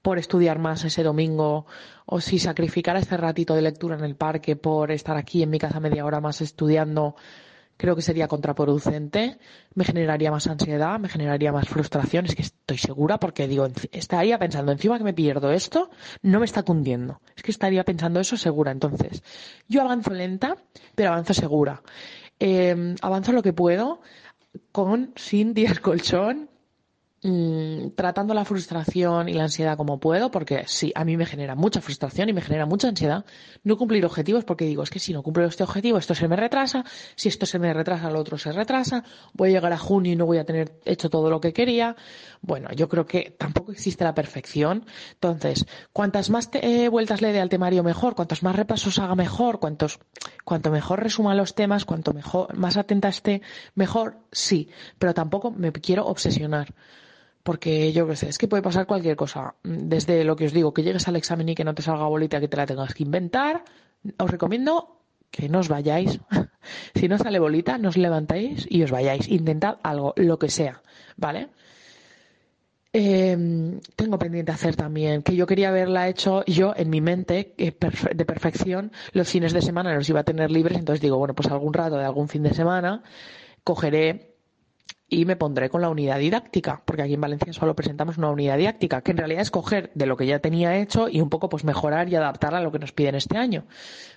por 0.00 0.16
estudiar 0.16 0.58
más 0.58 0.82
ese 0.86 1.02
domingo 1.02 1.66
o 2.06 2.18
si 2.18 2.38
sacrificara 2.38 2.98
este 2.98 3.18
ratito 3.18 3.54
de 3.54 3.60
lectura 3.60 3.98
en 3.98 4.04
el 4.04 4.16
parque 4.16 4.56
por 4.56 4.90
estar 4.90 5.18
aquí 5.18 5.42
en 5.42 5.50
mi 5.50 5.58
casa 5.58 5.80
media 5.80 6.06
hora 6.06 6.22
más 6.22 6.40
estudiando, 6.40 7.14
creo 7.80 7.96
que 7.96 8.02
sería 8.02 8.28
contraproducente, 8.28 9.38
me 9.74 9.84
generaría 9.86 10.30
más 10.30 10.46
ansiedad, 10.46 11.00
me 11.00 11.08
generaría 11.08 11.50
más 11.50 11.66
frustración, 11.66 12.26
es 12.26 12.34
que 12.34 12.42
estoy 12.42 12.76
segura 12.76 13.18
porque 13.18 13.48
digo, 13.48 13.66
estaría 13.90 14.38
pensando, 14.38 14.70
encima 14.70 14.98
que 14.98 15.04
me 15.04 15.14
pierdo 15.14 15.50
esto, 15.50 15.88
no 16.20 16.40
me 16.40 16.44
está 16.44 16.62
cundiendo, 16.62 17.22
es 17.34 17.42
que 17.42 17.50
estaría 17.50 17.82
pensando 17.82 18.20
eso 18.20 18.36
segura, 18.36 18.70
entonces 18.70 19.22
yo 19.66 19.80
avanzo 19.80 20.10
lenta, 20.10 20.58
pero 20.94 21.08
avanzo 21.12 21.32
segura, 21.32 21.80
eh, 22.38 22.94
avanzo 23.00 23.32
lo 23.32 23.42
que 23.42 23.54
puedo, 23.54 24.02
con, 24.72 25.14
sin 25.16 25.54
días 25.54 25.80
colchón, 25.80 26.50
Mm, 27.22 27.90
tratando 27.96 28.32
la 28.32 28.46
frustración 28.46 29.28
y 29.28 29.34
la 29.34 29.42
ansiedad 29.42 29.76
como 29.76 30.00
puedo, 30.00 30.30
porque 30.30 30.64
sí, 30.66 30.90
a 30.94 31.04
mí 31.04 31.18
me 31.18 31.26
genera 31.26 31.54
mucha 31.54 31.82
frustración 31.82 32.30
y 32.30 32.32
me 32.32 32.40
genera 32.40 32.64
mucha 32.64 32.88
ansiedad 32.88 33.26
no 33.62 33.76
cumplir 33.76 34.06
objetivos, 34.06 34.44
porque 34.44 34.64
digo, 34.64 34.82
es 34.82 34.88
que 34.88 35.00
si 35.00 35.12
no 35.12 35.22
cumplo 35.22 35.44
este 35.44 35.62
objetivo, 35.62 35.98
esto 35.98 36.14
se 36.14 36.28
me 36.28 36.36
retrasa, 36.36 36.82
si 37.16 37.28
esto 37.28 37.44
se 37.44 37.58
me 37.58 37.74
retrasa, 37.74 38.10
lo 38.10 38.20
otro 38.20 38.38
se 38.38 38.52
retrasa, 38.52 39.04
voy 39.34 39.50
a 39.50 39.52
llegar 39.52 39.70
a 39.74 39.76
junio 39.76 40.14
y 40.14 40.16
no 40.16 40.24
voy 40.24 40.38
a 40.38 40.46
tener 40.46 40.80
hecho 40.86 41.10
todo 41.10 41.28
lo 41.28 41.42
que 41.42 41.52
quería. 41.52 41.94
Bueno, 42.40 42.70
yo 42.74 42.88
creo 42.88 43.04
que 43.04 43.36
tampoco 43.38 43.72
existe 43.72 44.02
la 44.02 44.14
perfección. 44.14 44.86
Entonces, 45.12 45.66
cuantas 45.92 46.30
más 46.30 46.48
eh, 46.54 46.88
vueltas 46.88 47.20
le 47.20 47.34
dé 47.34 47.40
al 47.40 47.50
temario 47.50 47.82
mejor, 47.82 48.14
cuantos 48.14 48.42
más 48.42 48.56
repasos 48.56 48.98
haga 48.98 49.14
mejor, 49.14 49.60
cuantos, 49.60 49.98
cuanto 50.46 50.70
mejor 50.70 51.02
resuma 51.02 51.34
los 51.34 51.54
temas, 51.54 51.84
cuanto 51.84 52.14
mejor, 52.14 52.56
más 52.56 52.78
atenta 52.78 53.10
esté, 53.10 53.42
mejor, 53.74 54.16
sí, 54.32 54.70
pero 54.98 55.12
tampoco 55.12 55.50
me 55.50 55.70
quiero 55.70 56.06
obsesionar 56.06 56.74
porque 57.42 57.92
yo 57.92 58.06
qué 58.06 58.16
sé, 58.16 58.28
es 58.28 58.38
que 58.38 58.48
puede 58.48 58.62
pasar 58.62 58.86
cualquier 58.86 59.16
cosa. 59.16 59.54
Desde 59.62 60.24
lo 60.24 60.36
que 60.36 60.46
os 60.46 60.52
digo, 60.52 60.74
que 60.74 60.82
llegues 60.82 61.08
al 61.08 61.16
examen 61.16 61.48
y 61.48 61.54
que 61.54 61.64
no 61.64 61.74
te 61.74 61.82
salga 61.82 62.06
bolita, 62.06 62.40
que 62.40 62.48
te 62.48 62.56
la 62.56 62.66
tengas 62.66 62.94
que 62.94 63.02
inventar, 63.02 63.64
os 64.18 64.30
recomiendo 64.30 65.00
que 65.30 65.48
no 65.48 65.60
os 65.60 65.68
vayáis. 65.68 66.20
si 66.94 67.08
no 67.08 67.18
sale 67.18 67.38
bolita, 67.38 67.78
no 67.78 67.88
os 67.88 67.96
levantáis 67.96 68.66
y 68.68 68.82
os 68.82 68.90
vayáis. 68.90 69.28
Intentad 69.28 69.78
algo, 69.82 70.12
lo 70.16 70.38
que 70.38 70.50
sea, 70.50 70.82
¿vale? 71.16 71.48
Em, 72.92 73.78
tengo 73.94 74.18
pendiente 74.18 74.50
hacer 74.50 74.74
también, 74.74 75.22
que 75.22 75.36
yo 75.36 75.46
quería 75.46 75.68
haberla 75.68 76.08
hecho 76.08 76.44
yo 76.46 76.74
en 76.76 76.90
mi 76.90 77.00
mente 77.00 77.54
de 77.56 78.24
perfección 78.24 78.90
los 79.12 79.28
fines 79.28 79.52
de 79.52 79.62
semana, 79.62 79.94
los 79.94 80.08
iba 80.08 80.20
a 80.20 80.24
tener 80.24 80.50
libres, 80.50 80.76
entonces 80.76 81.00
digo, 81.00 81.16
bueno, 81.16 81.34
pues 81.34 81.48
algún 81.52 81.72
rato 81.72 81.96
de 81.96 82.04
algún 82.04 82.28
fin 82.28 82.42
de 82.42 82.52
semana 82.52 83.04
cogeré 83.62 84.29
y 85.12 85.24
me 85.24 85.34
pondré 85.34 85.68
con 85.68 85.82
la 85.82 85.90
unidad 85.90 86.20
didáctica, 86.20 86.82
porque 86.84 87.02
aquí 87.02 87.14
en 87.14 87.20
Valencia 87.20 87.52
solo 87.52 87.74
presentamos 87.74 88.16
una 88.16 88.30
unidad 88.30 88.56
didáctica, 88.56 89.02
que 89.02 89.10
en 89.10 89.16
realidad 89.16 89.42
es 89.42 89.50
coger 89.50 89.90
de 89.94 90.06
lo 90.06 90.16
que 90.16 90.24
ya 90.24 90.38
tenía 90.38 90.78
hecho 90.78 91.08
y 91.08 91.20
un 91.20 91.28
poco 91.28 91.48
pues 91.48 91.64
mejorar 91.64 92.08
y 92.08 92.14
adaptar 92.14 92.54
a 92.54 92.60
lo 92.60 92.70
que 92.70 92.78
nos 92.78 92.92
piden 92.92 93.16
este 93.16 93.36
año. 93.36 93.66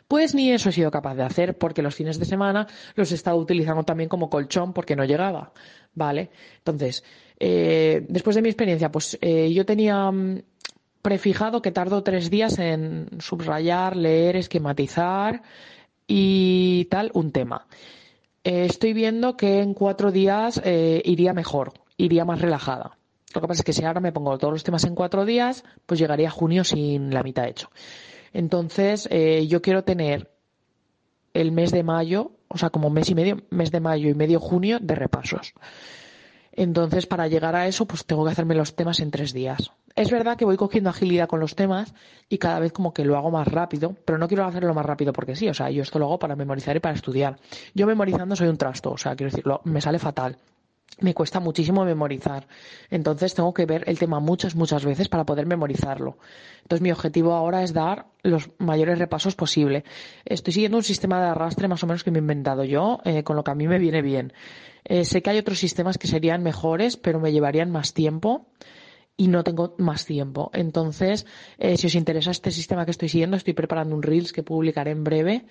Pues 0.07 0.35
ni 0.35 0.51
eso 0.51 0.69
he 0.69 0.71
sido 0.71 0.91
capaz 0.91 1.15
de 1.15 1.23
hacer, 1.23 1.57
porque 1.57 1.81
los 1.81 1.95
fines 1.95 2.19
de 2.19 2.25
semana 2.25 2.67
los 2.93 3.11
he 3.11 3.15
estado 3.15 3.37
utilizando 3.37 3.83
también 3.83 4.07
como 4.07 4.29
colchón 4.29 4.71
porque 4.71 4.95
no 4.95 5.03
llegaba. 5.03 5.51
¿Vale? 5.95 6.29
Entonces, 6.57 7.03
eh, 7.39 8.05
después 8.07 8.35
de 8.35 8.43
mi 8.43 8.49
experiencia, 8.49 8.91
pues 8.91 9.17
eh, 9.21 9.51
yo 9.51 9.65
tenía 9.65 10.11
mm, 10.11 10.43
prefijado 11.01 11.63
que 11.63 11.71
tardo 11.71 12.03
tres 12.03 12.29
días 12.29 12.59
en 12.59 13.09
subrayar, 13.19 13.95
leer, 13.95 14.35
esquematizar 14.35 15.41
y 16.05 16.85
tal 16.85 17.09
un 17.15 17.31
tema. 17.31 17.65
Eh, 18.43 18.65
estoy 18.65 18.93
viendo 18.93 19.37
que 19.37 19.61
en 19.61 19.73
cuatro 19.73 20.11
días 20.11 20.61
eh, 20.63 21.01
iría 21.05 21.33
mejor, 21.33 21.73
iría 21.97 22.25
más 22.25 22.41
relajada. 22.41 22.97
Lo 23.33 23.41
que 23.41 23.47
pasa 23.47 23.61
es 23.61 23.65
que 23.65 23.73
si 23.73 23.83
ahora 23.83 23.99
me 23.99 24.11
pongo 24.11 24.37
todos 24.37 24.53
los 24.53 24.63
temas 24.63 24.83
en 24.83 24.95
cuatro 24.95 25.25
días, 25.25 25.63
pues 25.85 25.99
llegaría 25.99 26.27
a 26.27 26.31
junio 26.31 26.63
sin 26.63 27.13
la 27.13 27.23
mitad 27.23 27.47
hecho. 27.47 27.69
Entonces, 28.33 29.07
eh, 29.11 29.47
yo 29.47 29.61
quiero 29.61 29.83
tener 29.83 30.31
el 31.33 31.51
mes 31.51 31.71
de 31.71 31.83
mayo, 31.83 32.31
o 32.47 32.57
sea, 32.57 32.69
como 32.69 32.89
mes 32.89 33.09
y 33.09 33.15
medio, 33.15 33.37
mes 33.49 33.71
de 33.71 33.79
mayo 33.79 34.09
y 34.09 34.13
medio 34.13 34.39
junio 34.39 34.77
de 34.79 34.95
repasos. 34.95 35.53
Entonces, 36.51 37.07
para 37.07 37.27
llegar 37.27 37.55
a 37.55 37.67
eso, 37.67 37.85
pues 37.85 38.05
tengo 38.05 38.25
que 38.25 38.31
hacerme 38.31 38.55
los 38.55 38.75
temas 38.75 38.99
en 38.99 39.09
tres 39.09 39.33
días. 39.33 39.71
Es 39.95 40.09
verdad 40.09 40.37
que 40.37 40.45
voy 40.45 40.57
cogiendo 40.57 40.89
agilidad 40.89 41.27
con 41.27 41.39
los 41.39 41.55
temas 41.55 41.93
y 42.27 42.39
cada 42.39 42.59
vez 42.59 42.71
como 42.71 42.93
que 42.93 43.05
lo 43.05 43.15
hago 43.15 43.29
más 43.29 43.47
rápido, 43.47 43.95
pero 44.05 44.17
no 44.17 44.27
quiero 44.27 44.45
hacerlo 44.45 44.73
más 44.73 44.85
rápido 44.85 45.13
porque 45.13 45.35
sí, 45.35 45.47
o 45.49 45.53
sea, 45.53 45.69
yo 45.69 45.83
esto 45.83 45.99
lo 45.99 46.05
hago 46.05 46.19
para 46.19 46.35
memorizar 46.35 46.75
y 46.75 46.79
para 46.79 46.95
estudiar. 46.95 47.37
Yo 47.75 47.85
memorizando 47.85 48.35
soy 48.35 48.47
un 48.47 48.57
trasto, 48.57 48.91
o 48.91 48.97
sea, 48.97 49.15
quiero 49.15 49.29
decirlo, 49.29 49.61
me 49.65 49.81
sale 49.81 49.99
fatal 49.99 50.37
me 50.99 51.13
cuesta 51.13 51.39
muchísimo 51.39 51.85
memorizar. 51.85 52.47
Entonces 52.89 53.33
tengo 53.33 53.53
que 53.53 53.65
ver 53.65 53.83
el 53.87 53.99
tema 53.99 54.19
muchas, 54.19 54.55
muchas 54.55 54.85
veces 54.85 55.09
para 55.09 55.25
poder 55.25 55.45
memorizarlo. 55.45 56.17
Entonces 56.61 56.81
mi 56.81 56.91
objetivo 56.91 57.33
ahora 57.33 57.63
es 57.63 57.73
dar 57.73 58.05
los 58.21 58.49
mayores 58.59 58.99
repasos 58.99 59.35
posible. 59.35 59.83
Estoy 60.25 60.53
siguiendo 60.53 60.77
un 60.77 60.83
sistema 60.83 61.19
de 61.19 61.29
arrastre 61.29 61.67
más 61.67 61.83
o 61.83 61.87
menos 61.87 62.03
que 62.03 62.11
me 62.11 62.19
he 62.19 62.21
inventado 62.21 62.63
yo, 62.63 62.99
eh, 63.05 63.23
con 63.23 63.35
lo 63.35 63.43
que 63.43 63.51
a 63.51 63.55
mí 63.55 63.67
me 63.67 63.79
viene 63.79 64.01
bien. 64.01 64.33
Eh, 64.85 65.05
sé 65.05 65.21
que 65.21 65.29
hay 65.29 65.37
otros 65.37 65.59
sistemas 65.59 65.97
que 65.97 66.07
serían 66.07 66.43
mejores, 66.43 66.97
pero 66.97 67.19
me 67.19 67.31
llevarían 67.31 67.71
más 67.71 67.93
tiempo 67.93 68.45
y 69.15 69.27
no 69.27 69.43
tengo 69.43 69.75
más 69.77 70.05
tiempo. 70.05 70.49
Entonces, 70.53 71.25
eh, 71.57 71.77
si 71.77 71.87
os 71.87 71.95
interesa 71.95 72.31
este 72.31 72.51
sistema 72.51 72.85
que 72.85 72.91
estoy 72.91 73.09
siguiendo, 73.09 73.37
estoy 73.37 73.53
preparando 73.53 73.95
un 73.95 74.03
Reels 74.03 74.33
que 74.33 74.43
publicaré 74.43 74.91
en 74.91 75.03
breve 75.03 75.45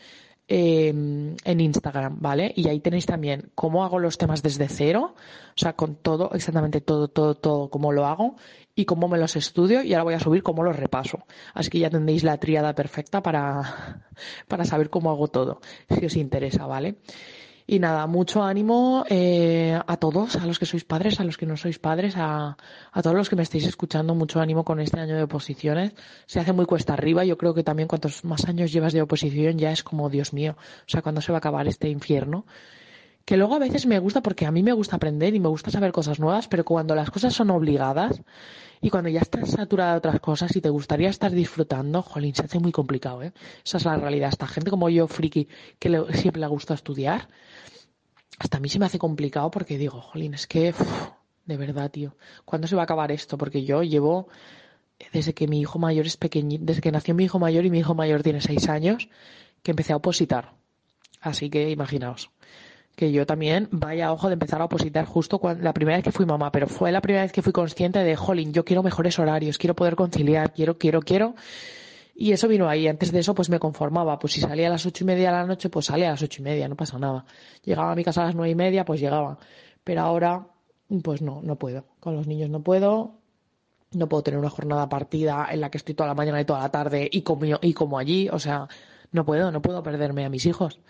Em, 0.49 1.37
en 1.45 1.61
Instagram, 1.61 2.19
¿vale? 2.21 2.53
Y 2.57 2.69
ahí 2.69 2.81
tenéis 2.81 3.07
también 3.07 3.53
cómo 3.55 3.85
hago 3.85 4.01
los 4.01 4.19
temas 4.19 4.43
desde 4.43 4.69
cero, 4.69 5.15
o 5.17 5.59
sea, 5.59 5.75
con 5.75 5.95
todo, 5.95 6.33
exactamente 6.35 6.81
todo, 6.81 7.09
todo, 7.09 7.37
todo, 7.37 7.71
cómo 7.71 7.93
lo 7.93 8.07
hago 8.07 8.37
y 8.75 8.85
cómo 8.85 9.07
me 9.07 9.19
los 9.19 9.37
estudio 9.37 9.83
y 9.83 9.95
ahora 9.95 10.05
voy 10.05 10.15
a 10.15 10.21
subir 10.21 10.43
cómo 10.43 10.65
los 10.65 10.77
repaso. 10.77 11.25
Así 11.55 11.71
que 11.71 11.79
ya 11.79 11.91
tendréis 11.91 12.25
la 12.25 12.39
tríada 12.39 12.75
perfecta 12.75 13.23
para, 13.23 14.05
para 14.49 14.65
saber 14.65 14.91
cómo 14.91 15.11
hago 15.11 15.29
todo, 15.29 15.61
si 15.89 16.05
os 16.05 16.17
interesa, 16.17 16.67
¿vale? 16.67 16.97
Y 17.73 17.79
nada, 17.79 18.07
mucho 18.07 18.43
ánimo 18.43 19.07
eh, 19.09 19.81
a 19.87 19.97
todos, 19.97 20.37
a 20.37 20.45
los 20.45 20.59
que 20.59 20.67
sois 20.67 20.85
padres, 20.85 21.21
a 21.21 21.25
los 21.25 21.39
que 21.39 21.47
no 21.47 21.57
sois 21.57 21.79
padres, 21.79 22.19
a, 22.19 22.59
a, 22.93 23.01
todos 23.01 23.17
los 23.17 23.31
que 23.31 23.37
me 23.37 23.45
estáis 23.45 23.65
escuchando, 23.65 24.15
mucho 24.15 24.41
ánimo 24.43 24.63
con 24.63 24.79
este 24.79 25.01
año 25.01 25.17
de 25.17 25.23
oposiciones. 25.23 25.95
Se 26.27 26.39
hace 26.39 26.53
muy 26.53 26.67
cuesta 26.67 26.93
arriba, 26.93 27.25
yo 27.25 27.39
creo 27.39 27.55
que 27.55 27.65
también 27.65 27.89
cuantos 27.89 28.27
más 28.27 28.45
años 28.45 28.75
llevas 28.75 28.93
de 28.93 29.01
oposición 29.01 29.57
ya 29.57 29.73
es 29.73 29.83
como, 29.83 30.11
Dios 30.11 30.35
mío, 30.35 30.55
o 30.59 30.85
sea, 30.87 31.01
cuando 31.01 31.23
se 31.23 31.33
va 31.33 31.37
a 31.37 31.41
acabar 31.41 31.67
este 31.67 31.89
infierno. 31.89 32.45
Que 33.25 33.37
luego 33.37 33.55
a 33.55 33.59
veces 33.59 33.87
me 33.87 33.99
gusta 33.99 34.21
porque 34.21 34.47
a 34.47 34.51
mí 34.51 34.63
me 34.63 34.73
gusta 34.73 34.97
aprender 34.97 35.35
y 35.35 35.41
me 35.41 35.49
gusta 35.49 35.71
saber 35.71 35.93
cosas 35.93 36.19
nuevas, 36.19 36.49
pero 36.49 36.65
cuando 36.65 36.95
las 36.95 37.11
cosas 37.11 37.33
son 37.33 37.51
obligadas 37.51 38.21
y 38.81 38.91
cuando 38.91 39.09
ya 39.09 39.21
estás 39.21 39.51
saturada 39.51 39.93
de 39.93 39.99
otras 39.99 40.21
cosas 40.21 40.55
y 40.57 40.61
te 40.61 40.69
gustaría 40.69 41.09
estar 41.09 41.31
disfrutando, 41.31 42.03
jolín, 42.03 42.35
se 42.35 42.43
hace 42.43 42.59
muy 42.59 42.73
complicado, 42.73 43.23
¿eh? 43.23 43.33
Esa 43.65 43.77
es 43.77 43.85
la 43.85 43.97
realidad. 43.97 44.31
Esta 44.31 44.49
gente 44.49 44.71
como 44.71 44.89
yo, 44.89 45.07
friki, 45.07 45.47
que 45.79 46.05
siempre 46.15 46.41
le 46.41 46.49
gusta 46.49 46.75
estudiar, 46.75 47.29
hasta 48.41 48.57
a 48.57 48.61
mí 48.61 48.69
se 48.69 48.81
me 48.81 48.87
hace 48.87 48.99
complicado 48.99 49.53
porque 49.53 49.79
digo, 49.79 50.01
jolín, 50.01 50.35
es 50.35 50.49
que, 50.49 50.75
de 51.47 51.57
verdad, 51.57 51.93
tío, 51.93 52.17
¿cuándo 52.45 52.67
se 52.67 52.75
va 52.75 52.83
a 52.83 52.85
acabar 52.85 53.13
esto? 53.13 53.39
Porque 53.39 53.65
yo 53.65 53.85
llevo, 53.85 54.27
desde 55.13 55.33
que 55.33 55.47
mi 55.47 55.61
hijo 55.61 55.79
mayor 55.79 56.07
es 56.07 56.17
pequeño, 56.17 56.59
desde 56.61 56.81
que 56.81 56.91
nació 56.91 57.15
mi 57.15 57.23
hijo 57.23 57.39
mayor 57.39 57.65
y 57.67 57.71
mi 57.71 57.79
hijo 57.79 57.95
mayor 57.95 58.25
tiene 58.25 58.41
seis 58.41 58.69
años, 58.69 59.09
que 59.63 59.71
empecé 59.71 59.93
a 59.93 59.97
opositar. 59.97 60.55
Así 61.21 61.51
que 61.51 61.71
imaginaos 61.71 62.31
que 62.97 63.11
yo 63.11 63.27
también 63.27 63.69
vaya 63.71 64.13
ojo 64.13 64.29
de 64.29 64.35
empezar 64.35 64.61
a 64.61 64.67
opositar 64.67 65.07
justo 65.07 65.41
la 65.61 65.73
primera 65.73 65.97
vez 65.97 66.05
que 66.05 66.13
fui 66.13 66.27
mamá, 66.27 66.53
pero 66.53 66.67
fue 66.67 66.93
la 66.93 67.01
primera 67.01 67.23
vez 67.23 67.33
que 67.33 67.43
fui 67.43 67.53
consciente 67.53 67.99
de, 68.01 68.17
jolín, 68.17 68.53
yo 68.53 68.65
quiero 68.65 68.83
mejores 68.83 69.19
horarios, 69.19 69.59
quiero 69.59 69.75
poder 69.75 69.97
conciliar, 69.97 70.53
quiero, 70.53 70.79
quiero, 70.79 71.01
quiero. 71.01 71.35
Y 72.15 72.33
eso 72.33 72.47
vino 72.47 72.69
ahí. 72.69 72.87
Antes 72.89 73.11
de 73.11 73.21
eso, 73.21 73.35
pues 73.35 73.49
me 73.49 73.59
conformaba. 73.59 74.19
Pues 74.19 74.35
si 74.35 74.41
salía 74.41 74.69
a 74.69 74.71
las 74.71 74.85
ocho 74.85 75.05
y 75.05 75.07
media 75.07 75.31
de 75.31 75.39
la 75.39 75.47
noche, 75.47 75.71
pues 75.71 75.87
salía 75.87 76.09
a 76.09 76.11
las 76.13 76.23
ocho 76.23 76.43
y 76.43 76.45
media, 76.45 76.69
no 76.69 76.77
pasa 76.77 76.99
nada. 76.99 77.25
Llegaba 77.65 77.93
a 77.93 77.95
mi 77.95 78.05
casa 78.05 78.23
a 78.23 78.27
las 78.27 78.35
nueve 78.35 78.51
y 78.51 78.55
media, 78.55 78.85
pues 78.85 79.01
llegaba. 79.01 79.39
Pero 79.83 80.03
ahora, 80.03 80.47
pues 81.03 81.23
no, 81.23 81.41
no 81.43 81.57
puedo. 81.57 81.85
Con 82.01 82.15
los 82.15 82.27
niños 82.27 82.51
no 82.51 82.63
puedo. 82.63 83.15
No 83.93 84.09
puedo 84.09 84.23
tener 84.23 84.39
una 84.39 84.51
jornada 84.51 84.89
partida 84.89 85.49
en 85.51 85.61
la 85.61 85.71
que 85.71 85.79
estoy 85.79 85.95
toda 85.95 86.09
la 86.09 86.15
mañana 86.15 86.41
y 86.41 86.45
toda 86.45 86.61
la 86.61 86.71
tarde 86.71 87.09
y 87.11 87.23
como, 87.23 87.45
y 87.61 87.73
como 87.73 87.99
allí. 87.99 88.29
O 88.29 88.39
sea, 88.39 88.69
no 89.11 89.25
puedo, 89.25 89.51
no 89.51 89.63
puedo 89.63 89.83
perderme 89.83 90.25
a 90.25 90.29
mis 90.29 90.47
hijos. 90.47 90.81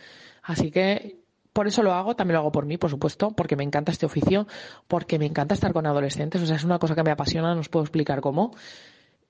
Así 0.43 0.71
que 0.71 1.22
por 1.53 1.67
eso 1.67 1.83
lo 1.83 1.93
hago, 1.93 2.17
también 2.17 2.35
lo 2.35 2.41
hago 2.41 2.53
por 2.53 2.67
mí, 2.67 2.79
por 2.79 2.91
supuesto, 2.91 3.31
porque 3.31 3.57
me 3.57 3.65
encanta 3.65 3.93
este 3.93 4.07
oficio, 4.07 4.47
porque 4.89 5.19
me 5.19 5.27
encanta 5.27 5.55
estar 5.55 5.73
con 5.73 5.87
adolescentes, 5.87 6.41
o 6.43 6.47
sea, 6.47 6.57
es 6.57 6.65
una 6.65 6.79
cosa 6.79 6.95
que 6.95 7.03
me 7.03 7.11
apasiona, 7.11 7.55
no 7.55 7.61
os 7.61 7.69
puedo 7.69 7.85
explicar 7.85 8.21
cómo. 8.21 8.53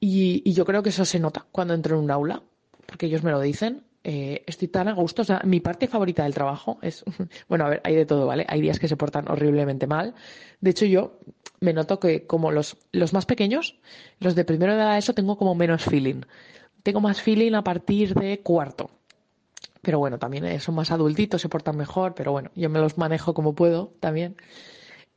Y, 0.04 0.52
yo 0.52 0.64
creo 0.64 0.82
que 0.82 0.88
eso 0.88 1.04
se 1.04 1.20
nota 1.20 1.46
cuando 1.52 1.74
entro 1.74 1.96
en 1.96 2.04
un 2.04 2.10
aula, 2.10 2.42
porque 2.86 3.06
ellos 3.06 3.22
me 3.22 3.30
lo 3.30 3.40
dicen. 3.40 3.84
Eh, 4.04 4.42
estoy 4.48 4.66
tan 4.66 4.88
a 4.88 4.94
gusto. 4.94 5.22
O 5.22 5.24
sea, 5.24 5.40
mi 5.44 5.60
parte 5.60 5.86
favorita 5.86 6.24
del 6.24 6.34
trabajo 6.34 6.78
es. 6.82 7.04
Bueno, 7.48 7.66
a 7.66 7.68
ver, 7.68 7.80
hay 7.84 7.94
de 7.94 8.04
todo, 8.04 8.26
¿vale? 8.26 8.44
Hay 8.48 8.60
días 8.60 8.80
que 8.80 8.88
se 8.88 8.96
portan 8.96 9.30
horriblemente 9.30 9.86
mal. 9.86 10.14
De 10.60 10.70
hecho, 10.70 10.86
yo 10.86 11.20
me 11.60 11.72
noto 11.72 12.00
que, 12.00 12.26
como 12.26 12.50
los, 12.50 12.76
los 12.90 13.12
más 13.12 13.26
pequeños, 13.26 13.78
los 14.18 14.34
de 14.34 14.44
primero 14.44 14.76
de 14.76 14.98
ESO, 14.98 15.14
tengo 15.14 15.38
como 15.38 15.54
menos 15.54 15.84
feeling. 15.84 16.22
Tengo 16.82 17.00
más 17.00 17.22
feeling 17.22 17.52
a 17.54 17.62
partir 17.62 18.14
de 18.14 18.40
cuarto. 18.40 18.90
Pero 19.82 19.98
bueno, 19.98 20.18
también 20.18 20.44
eh, 20.44 20.60
son 20.60 20.74
más 20.76 20.90
adultitos, 20.90 21.42
se 21.42 21.48
portan 21.48 21.76
mejor, 21.76 22.14
pero 22.14 22.32
bueno, 22.32 22.50
yo 22.54 22.70
me 22.70 22.78
los 22.78 22.98
manejo 22.98 23.34
como 23.34 23.54
puedo 23.54 23.94
también. 24.00 24.36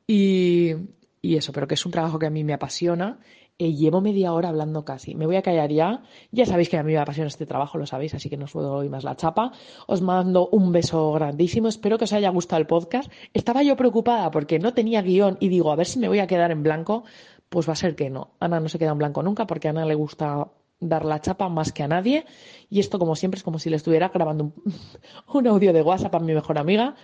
Y, 0.08 0.74
y 1.22 1.38
eso, 1.38 1.54
pero 1.54 1.68
que 1.68 1.76
es 1.76 1.86
un 1.86 1.92
trabajo 1.92 2.20
que 2.20 2.26
a 2.26 2.32
mí 2.32 2.44
me 2.44 2.54
apasiona 2.54 3.20
eh, 3.58 3.74
llevo 3.74 4.02
media 4.02 4.34
hora 4.34 4.50
hablando 4.50 4.84
casi. 4.84 5.16
Me 5.16 5.26
voy 5.26 5.38
a 5.38 5.42
callar 5.42 5.72
ya. 5.72 6.04
Ya 6.32 6.46
sabéis 6.46 6.68
que 6.70 6.78
a 6.78 6.84
mí 6.84 6.92
me 6.92 6.98
apasiona 6.98 7.28
este 7.30 7.46
trabajo, 7.46 7.78
lo 7.78 7.86
sabéis, 7.86 8.14
así 8.14 8.30
que 8.30 8.36
no 8.36 8.46
os 8.46 8.54
doy 8.54 8.90
más 8.90 9.06
la 9.06 9.16
chapa. 9.16 9.54
Os 9.88 10.02
mando 10.02 10.50
un 10.50 10.72
beso 10.74 11.14
grandísimo. 11.14 11.70
Espero 11.70 11.98
que 11.98 12.04
os 12.04 12.14
haya 12.14 12.30
gustado 12.30 12.60
el 12.60 12.68
podcast. 12.68 13.10
Estaba 13.34 13.64
yo 13.64 13.78
preocupada 13.78 14.30
porque 14.32 14.60
no 14.60 14.74
tenía 14.74 15.02
guion 15.02 15.38
y 15.40 15.48
digo, 15.48 15.72
a 15.72 15.76
ver 15.78 15.88
si 15.88 16.00
me 16.00 16.10
voy 16.10 16.20
a 16.20 16.28
quedar 16.28 16.52
en 16.52 16.64
blanco. 16.64 17.06
Pues 17.48 17.68
va 17.70 17.74
a 17.74 17.78
ser 17.78 17.96
que 17.96 18.10
no. 18.10 18.32
Ana 18.40 18.60
no 18.60 18.68
se 18.68 18.78
queda 18.80 18.92
en 18.92 18.98
blanco 18.98 19.24
nunca 19.24 19.48
porque 19.48 19.68
a 19.70 19.72
Ana 19.72 19.86
le 19.86 19.96
gusta 19.96 20.50
dar 20.80 21.06
la 21.06 21.22
chapa 21.22 21.50
más 21.50 21.72
que 21.72 21.84
a 21.84 21.88
nadie. 21.88 22.26
Y 22.70 22.80
esto, 22.80 23.00
como 23.00 23.16
siempre, 23.16 23.38
es 23.38 23.44
como 23.44 23.60
si 23.60 23.70
le 23.70 23.76
estuviera 23.78 24.10
grabando 24.10 24.46
un, 24.46 24.74
un 25.34 25.48
audio 25.48 25.74
de 25.74 25.82
WhatsApp 25.82 26.16
a 26.16 26.20
mi 26.20 26.34
mejor 26.34 26.58
amiga. 26.58 26.96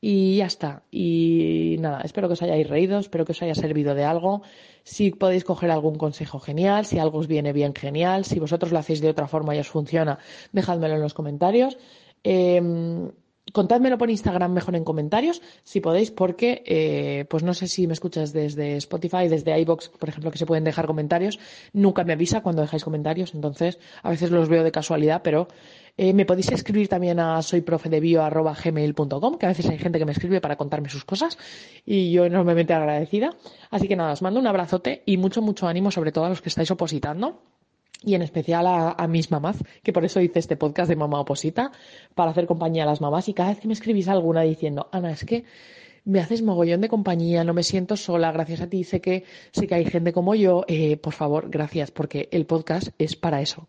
Y 0.00 0.36
ya 0.36 0.46
está. 0.46 0.84
Y 0.90 1.76
nada, 1.80 2.02
espero 2.02 2.28
que 2.28 2.34
os 2.34 2.42
hayáis 2.42 2.68
reído, 2.68 3.00
espero 3.00 3.24
que 3.24 3.32
os 3.32 3.42
haya 3.42 3.54
servido 3.54 3.94
de 3.94 4.04
algo. 4.04 4.42
Si 4.84 5.10
podéis 5.10 5.44
coger 5.44 5.70
algún 5.70 5.96
consejo 5.96 6.38
genial, 6.38 6.86
si 6.86 6.98
algo 6.98 7.18
os 7.18 7.26
viene 7.26 7.52
bien 7.52 7.74
genial, 7.74 8.24
si 8.24 8.38
vosotros 8.38 8.70
lo 8.70 8.78
hacéis 8.78 9.00
de 9.00 9.10
otra 9.10 9.26
forma 9.26 9.56
y 9.56 9.58
os 9.58 9.68
funciona, 9.68 10.18
dejádmelo 10.52 10.94
en 10.94 11.02
los 11.02 11.14
comentarios. 11.14 11.78
Eh, 12.22 13.10
contádmelo 13.52 13.98
por 13.98 14.10
Instagram 14.10 14.52
mejor 14.52 14.76
en 14.76 14.84
comentarios, 14.84 15.42
si 15.64 15.80
podéis, 15.80 16.10
porque 16.10 16.62
eh, 16.66 17.24
pues 17.28 17.42
no 17.42 17.54
sé 17.54 17.66
si 17.66 17.86
me 17.86 17.92
escuchas 17.92 18.32
desde 18.32 18.76
Spotify, 18.76 19.28
desde 19.28 19.58
iBox, 19.60 19.88
por 19.90 20.08
ejemplo, 20.08 20.30
que 20.30 20.38
se 20.38 20.46
pueden 20.46 20.64
dejar 20.64 20.86
comentarios. 20.86 21.38
Nunca 21.72 22.04
me 22.04 22.12
avisa 22.12 22.42
cuando 22.42 22.62
dejáis 22.62 22.84
comentarios, 22.84 23.34
entonces 23.34 23.78
a 24.02 24.10
veces 24.10 24.30
los 24.30 24.48
veo 24.48 24.64
de 24.64 24.72
casualidad, 24.72 25.22
pero 25.22 25.48
eh, 25.96 26.12
me 26.12 26.24
podéis 26.24 26.52
escribir 26.52 26.88
también 26.88 27.18
a 27.20 27.42
soyprofedebio.gmail.com, 27.42 29.38
que 29.38 29.46
a 29.46 29.48
veces 29.48 29.68
hay 29.68 29.78
gente 29.78 29.98
que 29.98 30.04
me 30.04 30.12
escribe 30.12 30.40
para 30.40 30.56
contarme 30.56 30.88
sus 30.88 31.04
cosas 31.04 31.36
y 31.84 32.12
yo 32.12 32.24
enormemente 32.24 32.72
agradecida. 32.72 33.34
Así 33.70 33.88
que 33.88 33.96
nada, 33.96 34.12
os 34.12 34.22
mando 34.22 34.38
un 34.38 34.46
abrazote 34.46 35.02
y 35.06 35.16
mucho, 35.16 35.42
mucho 35.42 35.66
ánimo, 35.66 35.90
sobre 35.90 36.12
todo 36.12 36.26
a 36.26 36.28
los 36.28 36.40
que 36.40 36.48
estáis 36.48 36.70
opositando 36.70 37.42
y 38.02 38.14
en 38.14 38.22
especial 38.22 38.66
a, 38.66 39.06
mis 39.08 39.30
mamás, 39.30 39.56
que 39.82 39.92
por 39.92 40.04
eso 40.04 40.20
hice 40.20 40.38
este 40.38 40.56
podcast 40.56 40.88
de 40.88 40.96
Mamá 40.96 41.20
Oposita, 41.20 41.72
para 42.14 42.30
hacer 42.30 42.46
compañía 42.46 42.84
a 42.84 42.86
las 42.86 43.00
mamás. 43.00 43.28
Y 43.28 43.34
cada 43.34 43.50
vez 43.50 43.60
que 43.60 43.68
me 43.68 43.74
escribís 43.74 44.08
alguna 44.08 44.42
diciendo, 44.42 44.88
Ana, 44.92 45.10
es 45.10 45.24
que 45.24 45.44
me 46.04 46.20
haces 46.20 46.42
mogollón 46.42 46.80
de 46.80 46.88
compañía, 46.88 47.44
no 47.44 47.54
me 47.54 47.62
siento 47.62 47.96
sola, 47.96 48.32
gracias 48.32 48.60
a 48.60 48.68
ti 48.68 48.84
sé 48.84 49.00
que, 49.00 49.24
sé 49.50 49.66
que 49.66 49.74
hay 49.74 49.84
gente 49.84 50.12
como 50.12 50.34
yo, 50.34 50.64
eh, 50.68 50.96
por 50.96 51.12
favor, 51.12 51.50
gracias, 51.50 51.90
porque 51.90 52.28
el 52.32 52.46
podcast 52.46 52.88
es 52.98 53.16
para 53.16 53.42
eso. 53.42 53.66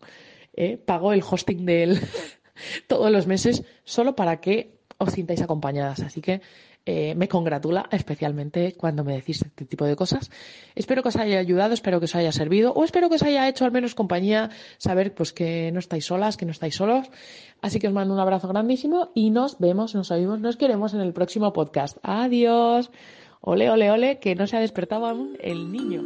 Eh, 0.54 0.76
pago 0.78 1.12
el 1.12 1.22
hosting 1.28 1.66
de 1.66 1.82
él 1.82 2.00
todos 2.86 3.10
los 3.10 3.26
meses 3.26 3.64
solo 3.84 4.14
para 4.14 4.40
que 4.40 4.80
os 4.98 5.12
sintáis 5.12 5.42
acompañadas. 5.42 6.00
Así 6.00 6.20
que 6.20 6.40
eh, 6.86 7.14
me 7.14 7.28
congratula 7.28 7.88
especialmente 7.92 8.74
cuando 8.76 9.04
me 9.04 9.14
decís 9.14 9.42
este 9.42 9.64
tipo 9.64 9.84
de 9.84 9.96
cosas. 9.96 10.30
Espero 10.74 11.02
que 11.02 11.08
os 11.08 11.16
haya 11.16 11.38
ayudado, 11.38 11.74
espero 11.74 12.00
que 12.00 12.06
os 12.06 12.14
haya 12.14 12.32
servido 12.32 12.72
o 12.72 12.84
espero 12.84 13.08
que 13.08 13.16
os 13.16 13.22
haya 13.22 13.48
hecho 13.48 13.64
al 13.64 13.72
menos 13.72 13.94
compañía 13.94 14.50
saber 14.78 15.14
pues 15.14 15.32
que 15.32 15.70
no 15.72 15.78
estáis 15.78 16.06
solas, 16.06 16.36
que 16.36 16.46
no 16.46 16.52
estáis 16.52 16.74
solos. 16.74 17.10
Así 17.60 17.78
que 17.78 17.88
os 17.88 17.92
mando 17.92 18.14
un 18.14 18.20
abrazo 18.20 18.48
grandísimo 18.48 19.10
y 19.14 19.30
nos 19.30 19.58
vemos, 19.58 19.94
nos 19.94 20.10
oímos, 20.10 20.40
nos 20.40 20.56
queremos 20.56 20.94
en 20.94 21.00
el 21.00 21.12
próximo 21.12 21.52
podcast. 21.52 21.98
Adiós. 22.02 22.90
Ole, 23.42 23.70
ole, 23.70 23.90
ole, 23.90 24.18
que 24.18 24.34
no 24.34 24.46
se 24.46 24.56
ha 24.56 24.60
despertado 24.60 25.06
aún 25.06 25.36
el 25.40 25.72
niño. 25.72 26.04